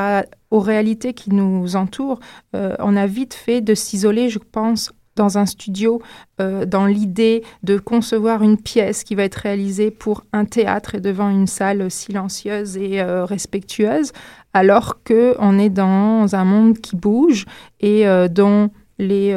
[0.51, 2.21] aux réalités qui nous entourent.
[2.55, 6.01] Euh, on a vite fait de s'isoler, je pense, dans un studio,
[6.41, 11.01] euh, dans l'idée de concevoir une pièce qui va être réalisée pour un théâtre et
[11.01, 14.13] devant une salle silencieuse et euh, respectueuse,
[14.55, 17.45] alors que on est dans un monde qui bouge
[17.81, 19.37] et euh, dont les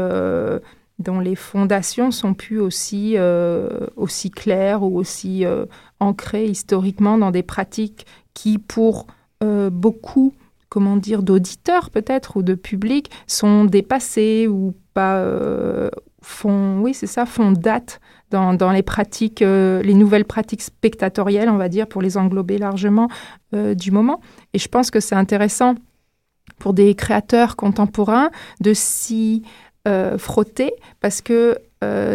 [0.99, 3.15] dont les fondations sont plus aussi
[4.35, 5.45] claires ou aussi
[5.99, 9.07] ancrées historiquement dans des pratiques qui, pour
[9.71, 10.33] beaucoup
[10.71, 15.89] comment dire, d'auditeurs peut-être ou de public sont dépassés ou pas euh,
[16.21, 21.49] font, oui c'est ça, font date dans, dans les pratiques, euh, les nouvelles pratiques spectatorielles,
[21.49, 23.09] on va dire, pour les englober largement
[23.53, 24.21] euh, du moment.
[24.53, 25.75] Et je pense que c'est intéressant
[26.59, 28.29] pour des créateurs contemporains
[28.59, 29.43] de s'y
[30.19, 31.57] frotter parce que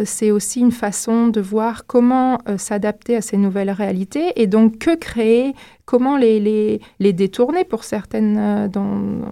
[0.05, 4.95] c'est aussi une façon de voir comment s'adapter à ces nouvelles réalités et donc que
[4.95, 5.53] créer,
[5.87, 8.69] comment les, les, les détourner pour, certaines, euh,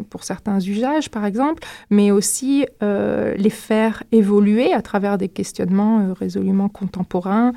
[0.09, 6.01] pour certains usages par exemple, mais aussi euh, les faire évoluer à travers des questionnements
[6.01, 7.53] euh, résolument contemporains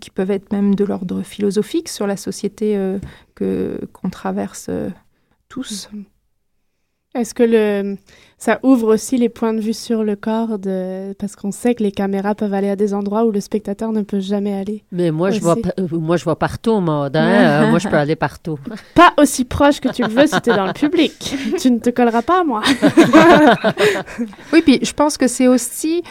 [0.00, 2.78] qui peuvent être même de l'ordre philosophique sur la société
[3.34, 4.70] que, qu'on traverse
[5.50, 5.90] tous.
[7.14, 7.96] Est-ce que le
[8.38, 11.82] ça ouvre aussi les points de vue sur le corps de parce qu'on sait que
[11.82, 14.84] les caméras peuvent aller à des endroits où le spectateur ne peut jamais aller.
[14.92, 17.14] Mais moi, je vois, euh, moi, je vois partout, Maud.
[17.16, 17.64] hein.
[17.64, 18.58] Euh, moi, je peux aller partout.
[18.94, 21.34] Pas aussi proche que tu le veux si tu es dans le public.
[21.60, 22.62] tu ne te colleras pas à moi.
[24.52, 26.02] Oui, puis je pense que c'est aussi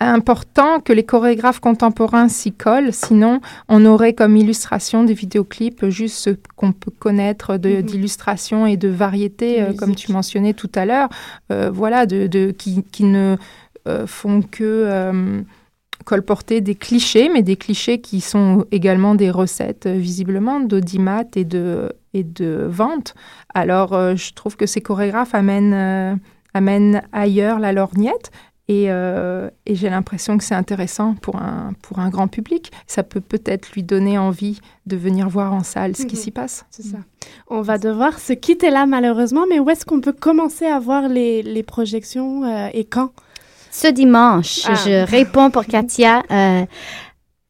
[0.00, 6.16] important que les chorégraphes contemporains s'y collent, sinon on aurait comme illustration des vidéoclips juste
[6.16, 7.82] ce qu'on peut connaître Mhm.
[7.82, 11.08] d'illustration et de variété, euh, comme tu mentionnais tout à l'heure,
[11.52, 13.36] euh, voilà, de, de- qui, qui ne
[13.86, 15.42] euh, font que
[16.06, 21.92] colporter des clichés, mais des clichés qui sont également des recettes, visiblement, d'audimat et de,
[22.14, 23.14] et de vente.
[23.54, 26.18] Alors, je trouve que ces chorégraphes amènent,
[26.54, 28.30] amènent ailleurs la lorgnette.
[28.72, 32.70] Et, euh, et j'ai l'impression que c'est intéressant pour un, pour un grand public.
[32.86, 36.22] Ça peut peut-être lui donner envie de venir voir en salle ce qui Mhm.
[36.22, 36.64] s'y passe.
[36.70, 36.98] C'est ça.
[37.48, 41.08] On va devoir se quitter là malheureusement, mais où est-ce qu'on peut commencer à voir
[41.08, 43.10] les, les projections euh, et quand?
[43.72, 44.74] Ce dimanche, Ah.
[44.74, 46.22] je réponds pour Katia.
[46.30, 46.64] euh,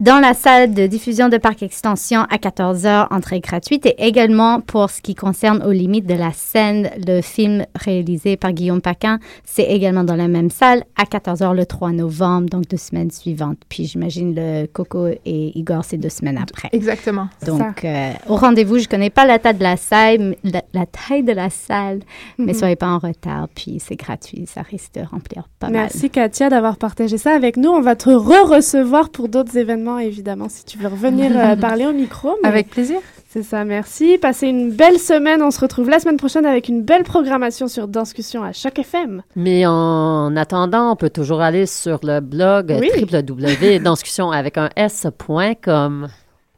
[0.00, 4.88] dans la salle de diffusion de Parc Extension à 14h, entrée gratuite, et également pour
[4.88, 9.64] ce qui concerne aux limites de la scène, le film réalisé par Guillaume Paquin, c'est
[9.64, 13.58] également dans la même salle à 14h le 3 novembre, donc deux semaines suivantes.
[13.68, 16.70] Puis j'imagine le Coco et Igor, c'est deux semaines après.
[16.72, 17.28] Exactement.
[17.46, 21.24] Donc, euh, au rendez-vous, je connais pas la taille de la salle, la, la taille
[21.24, 22.00] de la salle,
[22.38, 22.58] mais Mhm.
[22.58, 23.48] soyez pas en retard.
[23.54, 25.72] Puis c'est gratuit, ça risque de remplir pas mal.
[25.82, 27.68] Merci Katia d'avoir partagé ça avec nous.
[27.68, 31.92] On va te re-recevoir pour d'autres événements évidemment si tu veux revenir euh, parler au
[31.92, 32.36] micro.
[32.42, 32.98] mais- Avec plaisir.
[33.28, 34.18] C'est ça, merci.
[34.18, 35.40] Passez une belle semaine.
[35.40, 39.22] On se retrouve la semaine prochaine avec une belle programmation sur Danscussion à chaque FM.
[39.36, 42.90] Mais en attendant, on peut toujours aller sur le blog Oui.
[43.00, 46.08] www.danscussion avec un s.com.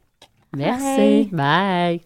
[0.56, 1.28] Merci.
[1.30, 2.00] Bye.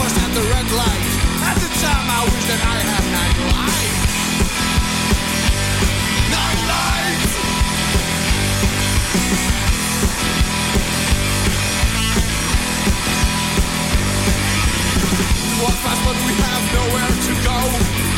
[0.00, 1.04] Trust at the red light.
[1.44, 3.92] At the time, I wish that I had night light.
[6.36, 7.22] Night light.
[15.60, 17.58] Walk fast, but we have nowhere to go.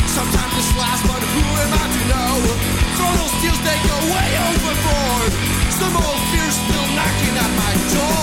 [0.07, 2.33] Sometimes it's last, but who am I to know?
[2.95, 5.31] Throw those steels, they go way overboard.
[5.79, 8.22] Some old fear's still knocking at my door.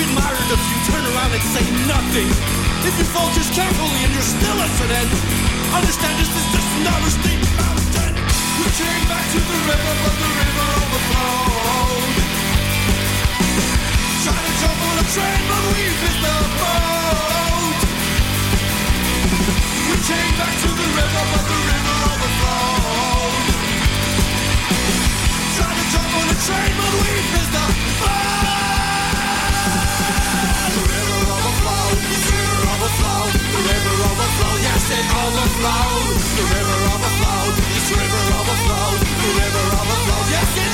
[0.00, 2.24] We admired a few, turn around and say nothing.
[2.88, 5.12] If you fall just carefully and you're still end,
[5.76, 8.16] understand this is just another steep mountain.
[8.16, 12.16] We came back to the river, but the river overflowed.
[14.24, 17.80] Tried to jump on a train, but we missed the boat.
[19.84, 23.44] We came back to the river, but the river overflowed.
[25.60, 27.64] Tried to jump on a train, but we missed the
[28.00, 28.39] boat.
[34.90, 36.18] It overflowed.
[36.36, 40.69] The river overflowed, this river overflowed, the river overflowed, yes